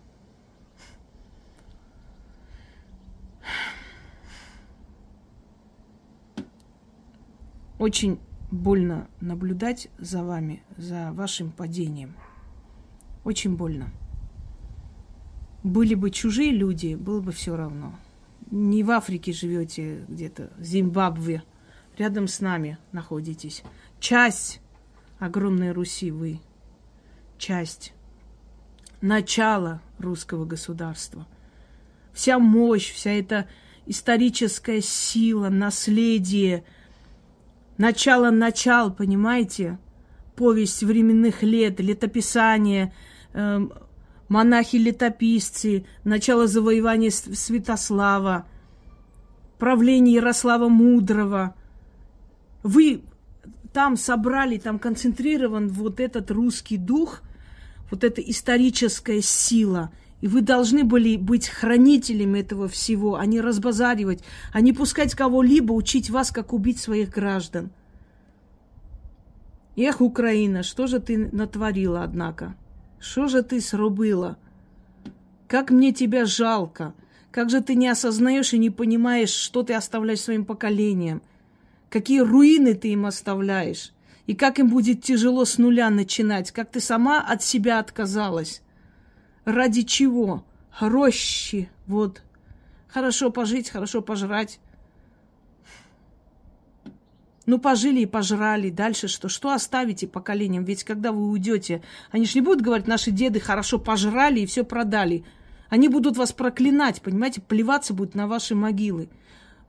Очень 7.81 8.21
больно 8.53 9.09
наблюдать 9.21 9.89
за 9.99 10.23
вами, 10.23 10.63
за 10.77 11.11
вашим 11.11 11.51
падением. 11.51 12.15
Очень 13.25 13.57
больно. 13.57 13.91
Были 15.63 15.95
бы 15.95 16.11
чужие 16.11 16.53
люди, 16.53 16.95
было 16.95 17.21
бы 17.21 17.33
все 17.33 17.57
равно. 17.57 17.99
Не 18.51 18.83
в 18.83 18.91
Африке 18.91 19.33
живете 19.33 20.05
где-то, 20.09 20.51
в 20.59 20.63
Зимбабве. 20.63 21.43
Рядом 21.97 22.29
с 22.29 22.41
нами 22.41 22.77
находитесь. 22.93 23.63
Часть 23.99 24.61
огромной 25.19 25.73
Руси 25.73 26.11
вы. 26.11 26.41
Часть. 27.39 27.95
Начало 29.01 29.81
русского 29.99 30.45
государства. 30.45 31.27
Вся 32.13 32.39
мощь, 32.39 32.93
вся 32.93 33.11
эта 33.11 33.49
историческая 33.87 34.81
сила, 34.81 35.49
наследие, 35.49 36.65
начало 37.79 38.31
начал, 38.31 38.93
понимаете? 38.93 39.79
Повесть 40.37 40.83
временных 40.83 41.43
лет, 41.43 41.81
летописание, 41.81 42.93
монахи-летописцы, 44.29 45.85
начало 46.05 46.47
завоевания 46.47 47.11
Святослава, 47.11 48.47
правление 49.59 50.15
Ярослава 50.15 50.69
Мудрого. 50.69 51.55
Вы 52.63 53.03
там 53.73 53.97
собрали, 53.97 54.59
там 54.59 54.79
концентрирован 54.79 55.69
вот 55.69 56.01
этот 56.01 56.31
русский 56.31 56.77
дух, 56.77 57.23
вот 57.91 58.05
эта 58.05 58.21
историческая 58.21 59.21
сила. 59.21 59.91
И 60.21 60.29
вы 60.29 60.41
должны 60.41 60.85
были 60.85 61.17
быть 61.17 61.49
хранителями 61.49 62.39
этого 62.39 62.67
всего, 62.67 63.17
а 63.17 63.27
не 63.27 63.41
разбазаривать, 63.41 64.23
а 64.53 64.61
не 64.63 64.73
пускать 64.73 65.15
кого-либо 65.15 65.73
учить 65.73 66.09
вас, 66.09 66.31
как 66.31 66.53
убить 66.55 66.79
своих 66.79 67.11
граждан. 67.11 67.71
Эх, 69.77 70.01
Украина, 70.01 70.63
что 70.63 70.87
же 70.87 71.01
ты 71.01 71.29
натворила, 71.31 72.05
однако? 72.05 72.57
Что 73.05 73.29
же 73.29 73.43
ты 73.43 73.61
срубила? 73.61 74.39
Как 75.47 75.71
мне 75.71 75.93
тебя 75.93 76.25
жалко! 76.25 76.95
Как 77.31 77.51
же 77.51 77.61
ты 77.61 77.75
не 77.75 77.87
осознаешь 77.87 78.55
и 78.55 78.59
не 78.59 78.71
понимаешь, 78.71 79.29
что 79.29 79.63
ты 79.63 79.75
оставляешь 79.75 80.23
своим 80.23 80.47
поколениям? 80.47 81.21
Какие 81.91 82.21
руины 82.21 82.73
ты 82.73 82.89
им 82.89 83.05
оставляешь? 83.05 83.93
И 84.27 84.35
как 84.35 84.59
им 84.59 84.71
будет 84.71 85.03
тяжело 85.03 85.45
с 85.45 85.59
нуля 85.59 85.91
начинать? 85.91 86.51
Как 86.51 86.71
ты 86.71 86.81
сама 86.81 87.21
от 87.21 87.43
себя 87.43 87.79
отказалась? 87.79 88.63
Ради 89.45 89.83
чего? 89.83 90.43
Рощи, 90.81 91.69
вот. 91.87 92.23
Хорошо 92.89 93.31
пожить, 93.31 93.69
хорошо 93.69 94.01
пожрать. 94.01 94.61
Ну, 97.47 97.59
пожили 97.59 98.01
и 98.01 98.07
пожрали. 98.07 98.71
Дальше 98.71 99.09
что? 99.09 99.29
Что 99.29 99.53
оставите 99.53 100.07
поколениям? 100.07 100.65
Ведь 100.65 100.85
когда 100.85 101.13
вы 101.13 101.29
уйдете, 101.29 101.83
они 102.11 102.25
же 102.25 102.33
не 102.37 102.41
будут 102.41 102.63
говорить, 102.63 102.87
наши 102.87 103.11
деды 103.11 103.39
хорошо 103.39 103.79
пожрали 103.79 104.41
и 104.41 104.47
все 104.47 104.65
продали. 104.65 105.25
Они 105.69 105.89
будут 105.89 106.17
вас 106.17 106.33
проклинать, 106.33 107.03
понимаете, 107.03 107.41
плеваться 107.41 107.93
будут 107.93 108.15
на 108.15 108.27
ваши 108.27 108.55
могилы. 108.55 109.09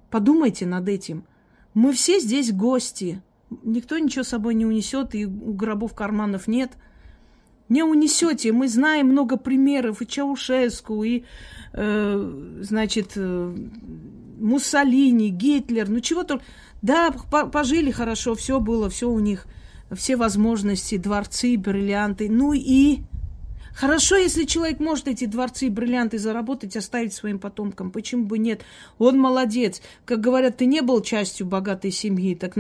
Подумайте 0.10 0.66
над 0.66 0.88
этим. 0.88 1.26
Мы 1.74 1.92
все 1.92 2.20
здесь 2.20 2.54
гости. 2.54 3.22
Никто 3.64 3.98
ничего 3.98 4.24
с 4.24 4.30
собой 4.30 4.56
не 4.56 4.66
унесет, 4.66 5.14
и 5.14 5.26
у 5.26 5.54
гробов 5.54 5.94
карманов 5.94 6.48
нет. 6.48 6.72
Не 7.68 7.84
унесете. 7.84 8.52
Мы 8.52 8.68
знаем 8.70 9.08
много 9.08 9.38
примеров 9.38 10.02
и 10.02 10.08
Чаушеску, 10.08 11.04
и, 11.04 11.24
э, 11.74 12.60
значит, 12.62 13.14
э, 13.16 13.56
Муссолини, 14.40 15.30
Гитлер, 15.30 15.90
ну 15.90 16.00
чего 16.00 16.24
только... 16.24 16.44
Да, 16.86 17.10
пожили 17.10 17.90
хорошо, 17.90 18.36
все 18.36 18.60
было, 18.60 18.92
все 18.92 19.10
у 19.10 19.18
них, 19.18 19.48
все 19.92 20.16
возможности, 20.16 20.98
дворцы, 20.98 21.58
бриллианты. 21.58 22.30
Ну 22.30 22.54
и 22.54 23.00
хорошо, 23.74 24.18
если 24.18 24.44
человек 24.44 24.80
может 24.80 25.08
эти 25.08 25.26
дворцы 25.26 25.66
и 25.66 25.72
бриллианты 25.72 26.20
заработать, 26.20 26.78
оставить 26.78 27.16
своим 27.16 27.40
потомкам. 27.40 27.90
Почему 27.90 28.26
бы 28.26 28.38
нет? 28.38 28.62
Он 29.00 29.18
молодец. 29.18 29.82
Как 30.06 30.22
говорят, 30.22 30.58
ты 30.58 30.68
не 30.68 30.82
был 30.82 31.02
частью 31.02 31.48
богатой 31.48 31.90
семьи, 31.90 32.36
так 32.36 32.56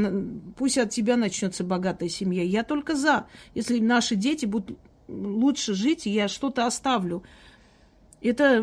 пусть 0.57 0.79
от 0.79 0.89
тебя 0.89 1.17
начнется 1.17 1.63
богатая 1.63 2.09
семья. 2.09 2.41
Я 2.41 2.63
только 2.63 2.95
за. 2.95 3.27
Если 3.53 3.77
наши 3.77 4.15
дети 4.15 4.47
будут 4.47 4.79
лучше 5.07 5.75
жить, 5.75 6.07
я 6.07 6.27
что-то 6.27 6.65
оставлю. 6.65 7.21
Это 8.21 8.59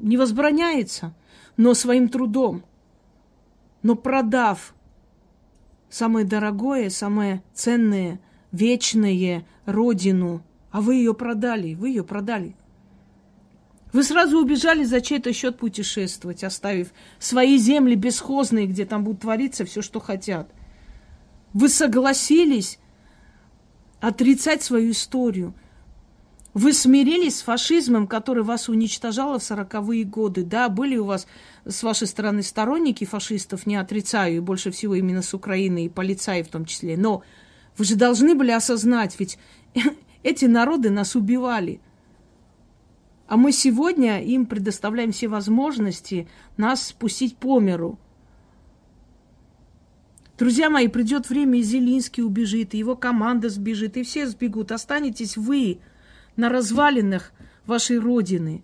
не 0.00 0.16
возбраняется, 0.16 1.14
но 1.56 1.74
своим 1.74 2.08
трудом. 2.08 2.64
Но 3.84 3.94
продав 3.94 4.74
самое 5.94 6.26
дорогое, 6.26 6.90
самое 6.90 7.40
ценное, 7.54 8.20
вечное, 8.50 9.46
родину. 9.64 10.42
А 10.72 10.80
вы 10.80 10.96
ее 10.96 11.14
продали, 11.14 11.74
вы 11.74 11.90
ее 11.90 12.02
продали. 12.02 12.56
Вы 13.92 14.02
сразу 14.02 14.40
убежали 14.40 14.82
за 14.82 15.00
чей-то 15.00 15.32
счет 15.32 15.56
путешествовать, 15.56 16.42
оставив 16.42 16.92
свои 17.20 17.58
земли 17.58 17.94
бесхозные, 17.94 18.66
где 18.66 18.84
там 18.86 19.04
будет 19.04 19.20
твориться 19.20 19.64
все, 19.64 19.82
что 19.82 20.00
хотят. 20.00 20.50
Вы 21.52 21.68
согласились 21.68 22.80
отрицать 24.00 24.64
свою 24.64 24.90
историю. 24.90 25.54
Вы 26.54 26.72
смирились 26.72 27.38
с 27.38 27.42
фашизмом, 27.42 28.06
который 28.06 28.44
вас 28.44 28.68
уничтожал 28.68 29.40
в 29.40 29.42
сороковые 29.42 30.04
годы. 30.04 30.44
Да, 30.44 30.68
были 30.68 30.96
у 30.96 31.04
вас 31.04 31.26
с 31.64 31.82
вашей 31.82 32.06
стороны 32.06 32.44
сторонники 32.44 33.04
фашистов, 33.04 33.66
не 33.66 33.74
отрицаю, 33.74 34.36
и 34.36 34.40
больше 34.40 34.70
всего 34.70 34.94
именно 34.94 35.20
с 35.20 35.34
Украины, 35.34 35.86
и 35.86 35.88
полицаи 35.88 36.42
в 36.42 36.48
том 36.48 36.64
числе. 36.64 36.96
Но 36.96 37.24
вы 37.76 37.84
же 37.84 37.96
должны 37.96 38.36
были 38.36 38.52
осознать, 38.52 39.18
ведь 39.18 39.36
эти 40.22 40.44
народы 40.44 40.90
нас 40.90 41.16
убивали. 41.16 41.80
А 43.26 43.36
мы 43.36 43.50
сегодня 43.50 44.22
им 44.22 44.46
предоставляем 44.46 45.10
все 45.10 45.26
возможности 45.26 46.28
нас 46.56 46.86
спустить 46.86 47.36
по 47.36 47.58
миру. 47.58 47.98
Друзья 50.38 50.70
мои, 50.70 50.86
придет 50.86 51.28
время, 51.28 51.58
и 51.58 51.62
Зелинский 51.62 52.22
убежит, 52.22 52.74
и 52.74 52.78
его 52.78 52.94
команда 52.94 53.48
сбежит, 53.48 53.96
и 53.96 54.04
все 54.04 54.28
сбегут. 54.28 54.70
Останетесь 54.70 55.36
вы– 55.36 55.80
на 56.36 56.48
развалинах 56.48 57.32
вашей 57.66 57.98
родины. 57.98 58.62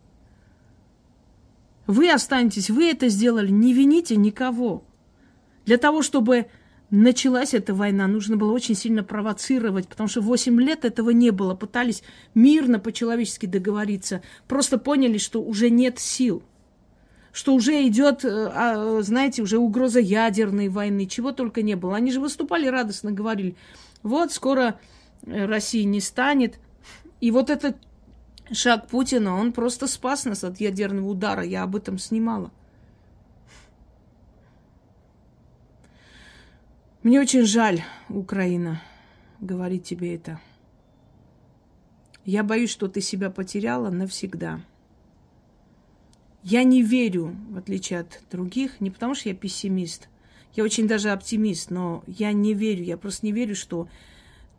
Вы 1.86 2.10
останетесь, 2.10 2.70
вы 2.70 2.90
это 2.90 3.08
сделали, 3.08 3.50
не 3.50 3.72
вините 3.72 4.16
никого. 4.16 4.84
Для 5.66 5.76
того, 5.76 6.02
чтобы 6.02 6.46
началась 6.90 7.54
эта 7.54 7.74
война, 7.74 8.06
нужно 8.06 8.36
было 8.36 8.52
очень 8.52 8.74
сильно 8.74 9.02
провоцировать, 9.02 9.88
потому 9.88 10.08
что 10.08 10.20
8 10.20 10.60
лет 10.60 10.84
этого 10.84 11.10
не 11.10 11.30
было. 11.30 11.54
Пытались 11.54 12.02
мирно, 12.34 12.78
по-человечески 12.78 13.46
договориться. 13.46 14.22
Просто 14.46 14.78
поняли, 14.78 15.18
что 15.18 15.42
уже 15.42 15.70
нет 15.70 15.98
сил. 15.98 16.42
Что 17.32 17.54
уже 17.54 17.86
идет, 17.86 18.24
э, 18.24 18.50
а, 18.52 19.02
знаете, 19.02 19.42
уже 19.42 19.58
угроза 19.58 20.00
ядерной 20.00 20.68
войны, 20.68 21.06
чего 21.06 21.30
только 21.30 21.62
не 21.62 21.76
было. 21.76 21.94
Они 21.94 22.10
же 22.10 22.20
выступали 22.20 22.66
радостно, 22.66 23.12
говорили, 23.12 23.54
вот 24.02 24.32
скоро 24.32 24.80
э, 25.24 25.46
России 25.46 25.82
не 25.82 26.00
станет– 26.00 26.58
и 27.20 27.30
вот 27.30 27.50
этот 27.50 27.76
шаг 28.52 28.88
Путина, 28.88 29.36
он 29.36 29.52
просто 29.52 29.86
спас 29.86 30.24
нас 30.24 30.42
от 30.44 30.60
ядерного 30.60 31.08
удара. 31.08 31.44
Я 31.44 31.62
об 31.62 31.76
этом 31.76 31.98
снимала. 31.98 32.50
Мне 37.02 37.20
очень 37.20 37.44
жаль, 37.44 37.82
Украина, 38.08 38.82
говорить 39.40 39.84
тебе 39.84 40.14
это. 40.14 40.40
Я 42.24 42.42
боюсь, 42.42 42.70
что 42.70 42.88
ты 42.88 43.00
себя 43.00 43.30
потеряла 43.30 43.90
навсегда. 43.90 44.60
Я 46.42 46.62
не 46.64 46.82
верю, 46.82 47.36
в 47.50 47.56
отличие 47.56 48.00
от 48.00 48.20
других, 48.30 48.80
не 48.80 48.90
потому 48.90 49.14
что 49.14 49.28
я 49.30 49.34
пессимист. 49.34 50.08
Я 50.54 50.64
очень 50.64 50.88
даже 50.88 51.10
оптимист, 51.10 51.70
но 51.70 52.02
я 52.06 52.32
не 52.32 52.54
верю. 52.54 52.84
Я 52.84 52.96
просто 52.96 53.24
не 53.24 53.32
верю, 53.32 53.54
что 53.54 53.88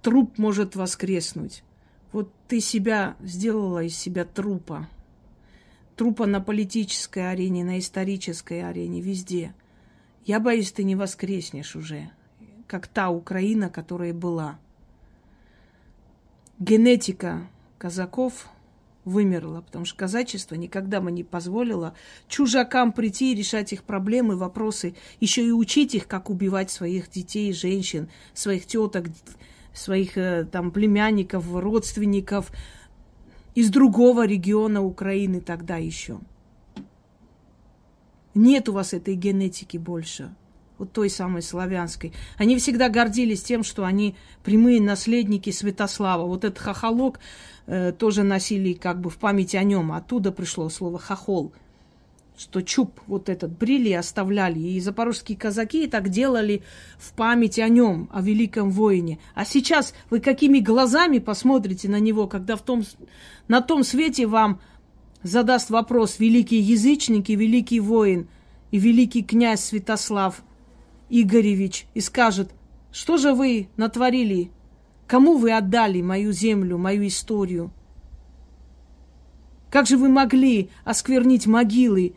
труп 0.02 0.38
может 0.38 0.76
воскреснуть. 0.76 1.64
Вот 2.12 2.32
ты 2.48 2.60
себя 2.60 3.16
сделала 3.22 3.84
из 3.84 3.98
себя 3.98 4.26
трупа. 4.26 4.88
Трупа 5.96 6.26
на 6.26 6.42
политической 6.42 7.32
арене, 7.32 7.64
на 7.64 7.80
исторической 7.80 8.62
арене, 8.62 9.02
везде. 9.02 9.54
Я 10.26 10.40
боюсь, 10.40 10.72
ты 10.72 10.84
не 10.84 10.96
воскреснешь 10.96 11.76
уже, 11.76 12.10
как 12.68 12.88
та 12.88 13.10
Украина, 13.10 13.70
которая 13.70 14.14
была. 14.14 14.60
Генетика 16.60 17.48
казаков 17.78 18.48
вымерло, 19.06 19.62
потому 19.62 19.86
что 19.86 19.98
казачество 19.98 20.56
никогда 20.56 21.02
бы 21.02 21.12
не 21.12 21.24
позволило 21.24 21.96
чужакам 22.28 22.92
прийти 22.92 23.32
и 23.32 23.36
решать 23.36 23.74
их 23.74 23.84
проблемы, 23.84 24.36
вопросы, 24.36 24.96
еще 25.20 25.46
и 25.46 25.52
учить 25.52 25.96
их, 25.96 26.08
как 26.08 26.30
убивать 26.30 26.70
своих 26.70 27.10
детей, 27.10 27.52
женщин, 27.54 28.10
своих 28.34 28.68
теток, 28.68 29.08
своих 29.74 30.18
э, 30.18 30.46
там 30.52 30.72
племянников, 30.72 31.46
родственников 31.54 32.52
из 33.56 33.70
другого 33.70 34.26
региона 34.26 34.84
Украины 34.84 35.42
тогда 35.42 35.78
еще. 35.78 36.20
Нет 38.34 38.70
у 38.70 38.74
вас 38.74 38.94
этой 38.94 39.16
генетики 39.16 39.78
больше 39.78 40.34
вот 40.82 40.94
той 40.94 41.12
самой 41.12 41.44
славянской. 41.44 42.12
Они 42.38 42.58
всегда 42.58 42.90
гордились 42.90 43.44
тем, 43.44 43.64
что 43.64 43.86
они 43.86 44.16
прямые 44.44 44.82
наследники 44.82 45.52
Святослава. 45.52 46.26
Вот 46.26 46.44
этот 46.44 46.58
хохолок 46.58 47.20
э, 47.68 47.92
тоже 47.92 48.24
носили 48.24 48.74
как 48.74 49.00
бы 49.00 49.12
в 49.12 49.18
память 49.18 49.54
о 49.54 49.64
нем. 49.64 49.92
Оттуда 49.92 50.32
пришло 50.32 50.70
слово 50.70 50.98
хохол 50.98 51.54
что 52.42 52.62
чуб 52.62 53.00
вот 53.08 53.30
этот 53.30 53.58
брили 53.58 53.92
оставляли. 53.92 54.60
И 54.60 54.80
запорожские 54.80 55.38
казаки 55.38 55.88
так 55.88 56.10
делали 56.10 56.64
в 56.98 57.14
память 57.14 57.60
о 57.60 57.70
нем, 57.70 58.10
о 58.12 58.22
великом 58.22 58.72
воине. 58.72 59.20
А 59.36 59.46
сейчас 59.46 59.94
вы 60.10 60.20
какими 60.20 60.60
глазами 60.60 61.20
посмотрите 61.20 61.88
на 61.88 62.00
него, 62.00 62.28
когда 62.28 62.56
в 62.56 62.62
том, 62.62 62.84
на 63.48 63.62
том 63.62 63.84
свете 63.84 64.28
вам 64.28 64.60
задаст 65.24 65.70
вопрос 65.70 66.20
великий 66.20 66.60
язычник 66.60 67.30
и 67.30 67.36
великий 67.36 67.80
воин 67.80 68.28
и 68.72 68.80
великий 68.80 69.24
князь 69.24 69.64
Святослав– 69.64 70.44
Игоревич 71.12 71.88
и 71.94 72.00
скажет, 72.00 72.52
что 72.92 73.18
же 73.18 73.34
вы 73.34 73.68
натворили? 73.76 74.50
Кому 75.08 75.38
вы 75.38 75.52
отдали 75.52 76.02
мою 76.02 76.32
землю, 76.32 76.78
мою 76.78 77.06
историю? 77.06 77.72
Как 79.70 79.88
же 79.88 79.98
вы 79.98 80.08
могли 80.08 80.70
осквернить 80.86 81.48
могилы 81.48 82.16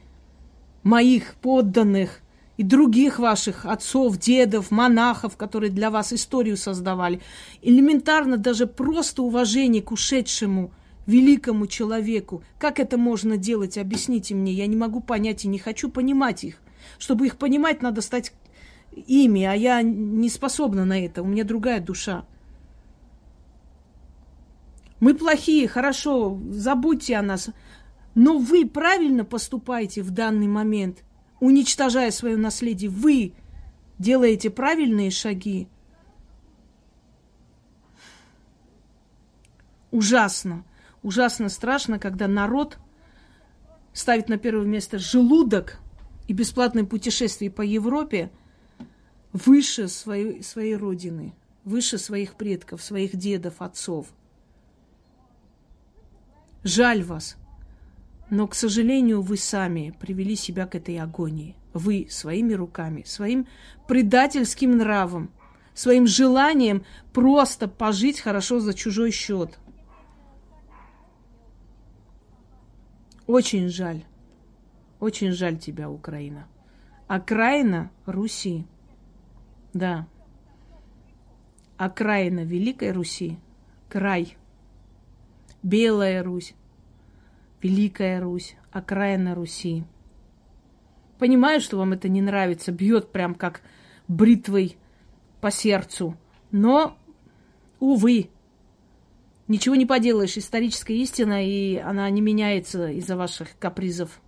моих 0.84 1.34
подданных 1.34 2.20
и 2.56 2.62
других 2.62 3.18
ваших 3.18 3.66
отцов, 3.66 4.16
дедов, 4.18 4.70
монахов, 4.70 5.36
которые 5.36 5.70
для 5.70 5.90
вас 5.90 6.12
историю 6.12 6.56
создавали? 6.56 7.20
Элементарно 7.62 8.36
даже 8.36 8.68
просто 8.68 9.22
уважение 9.22 9.82
к 9.82 9.90
ушедшему 9.90 10.70
великому 11.06 11.66
человеку. 11.66 12.44
Как 12.58 12.78
это 12.78 12.96
можно 12.96 13.36
делать? 13.36 13.76
Объясните 13.76 14.34
мне. 14.34 14.52
Я 14.52 14.68
не 14.68 14.76
могу 14.76 15.00
понять 15.00 15.44
и 15.44 15.48
не 15.48 15.58
хочу 15.58 15.90
понимать 15.90 16.44
их. 16.44 16.60
Чтобы 16.98 17.26
их 17.26 17.36
понимать, 17.36 17.82
надо 17.82 18.00
стать 18.00 18.32
ими, 18.94 19.44
а 19.44 19.54
я 19.54 19.82
не 19.82 20.28
способна 20.28 20.84
на 20.84 21.04
это, 21.04 21.22
у 21.22 21.26
меня 21.26 21.44
другая 21.44 21.80
душа. 21.80 22.24
Мы 25.00 25.14
плохие, 25.14 25.68
хорошо, 25.68 26.38
забудьте 26.50 27.16
о 27.16 27.22
нас. 27.22 27.50
Но 28.14 28.38
вы 28.38 28.66
правильно 28.66 29.24
поступаете 29.24 30.03
в 30.03 30.11
данный 30.11 30.46
момент, 30.46 31.05
уничтожая 31.40 32.11
свое 32.11 32.37
наследие. 32.37 32.90
Вы 32.90 33.35
делаете 33.98 34.50
правильные 34.50 35.11
шаги. 35.11 35.68
Ужасно, 39.90 40.64
ужасно 41.03 41.48
страшно, 41.48 41.98
когда 41.98 42.29
народ 42.29 42.79
ставит 43.92 44.29
на 44.29 44.38
первое 44.38 44.66
место 44.66 44.98
желудок 44.98 45.79
и 46.27 46.33
бесплатное 46.33 46.85
путешествие 46.85 47.50
по 47.50 47.62
Европе– 47.62 48.31
выше 49.35 49.88
своей, 49.88 50.42
своей 50.42 50.77
родины, 50.77 51.35
выше 51.64 51.98
своих 51.98 52.37
предков, 52.37 52.83
своих 52.83 53.16
дедов, 53.16 53.61
отцов. 53.61 54.07
Жаль 56.62 57.03
вас, 57.03 57.37
но, 58.30 58.46
к 58.46 58.54
сожалению, 58.54 59.20
вы 59.22 59.37
сами 59.37 59.94
привели 60.00 60.37
себя 60.37 60.66
к 60.66 60.74
этой 60.74 60.98
агонии. 60.98 61.56
Вы 61.72 62.06
своими 62.10 62.54
руками, 62.54 63.02
своим 63.04 63.46
предательским 63.87 64.78
нравом, 64.78 65.30
своим 65.74 66.06
желанием 66.06 66.84
просто 67.12 67.68
пожить 67.68 68.20
хорошо 68.20 68.60
за 68.60 68.74
чужой 68.74 69.10
счет. 69.10 69.58
Очень 73.26 73.68
жаль. 73.68 74.04
Очень 75.00 75.32
жаль 75.32 75.58
тебя, 75.58 75.90
Украина. 75.90 76.46
Окраина 77.08 77.90
Руси. 78.06 78.66
Да. 79.72 80.06
Окраина 81.76 82.44
Великой 82.44 82.92
Руси. 82.92 83.38
Край. 83.88 84.37
Белая 85.62 86.22
Русь. 86.22 86.54
Великая 87.64 88.20
Русь. 88.20 88.57
Окраина 88.72 89.35
Руси. 89.35 89.85
Понимаю, 91.18 91.62
что 91.62 91.79
вам 91.79 91.94
это 91.94 92.11
не 92.11 92.20
нравится. 92.20 92.72
Бьет 92.72 93.11
прям 93.11 93.35
как 93.35 93.62
бритвой 94.07 94.77
по 95.40 95.50
сердцу. 95.50 96.14
Но, 96.50 96.98
увы, 97.81 98.29
ничего 99.48 99.77
не 99.77 99.87
поделаешь. 99.87 100.37
Историческая 100.37 100.94
истина, 100.94 101.42
и 101.42 101.77
она 101.77 102.11
не 102.11 102.20
меняется 102.20 102.90
из-за 102.90 103.16
ваших 103.16 103.59
капризов. 103.59 104.20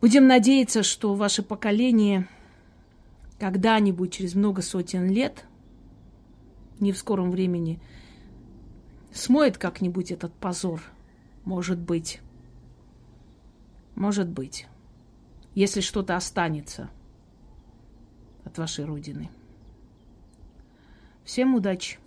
Будем 0.00 0.26
надеяться, 0.26 0.82
что 0.82 1.14
ваше 1.14 1.42
поколение 1.42 2.26
когда-нибудь, 3.38 4.14
через 4.14 4.34
много 4.34 4.62
сотен 4.62 5.10
лет, 5.10 5.44
не 6.80 6.92
в 6.92 6.96
скором 6.96 7.30
времени, 7.30 7.82
смоет 9.12 9.58
как-нибудь 9.58 10.10
этот 10.10 10.32
позор. 10.34 10.82
Может 11.44 11.78
быть. 11.78 12.20
Может 13.94 14.28
быть. 14.28 14.66
Если 15.54 15.80
что-то 15.80 16.16
останется 16.16 16.90
от 18.44 18.58
вашей 18.58 18.84
родины. 18.84 19.30
Всем 21.24 21.54
удачи! 21.54 22.01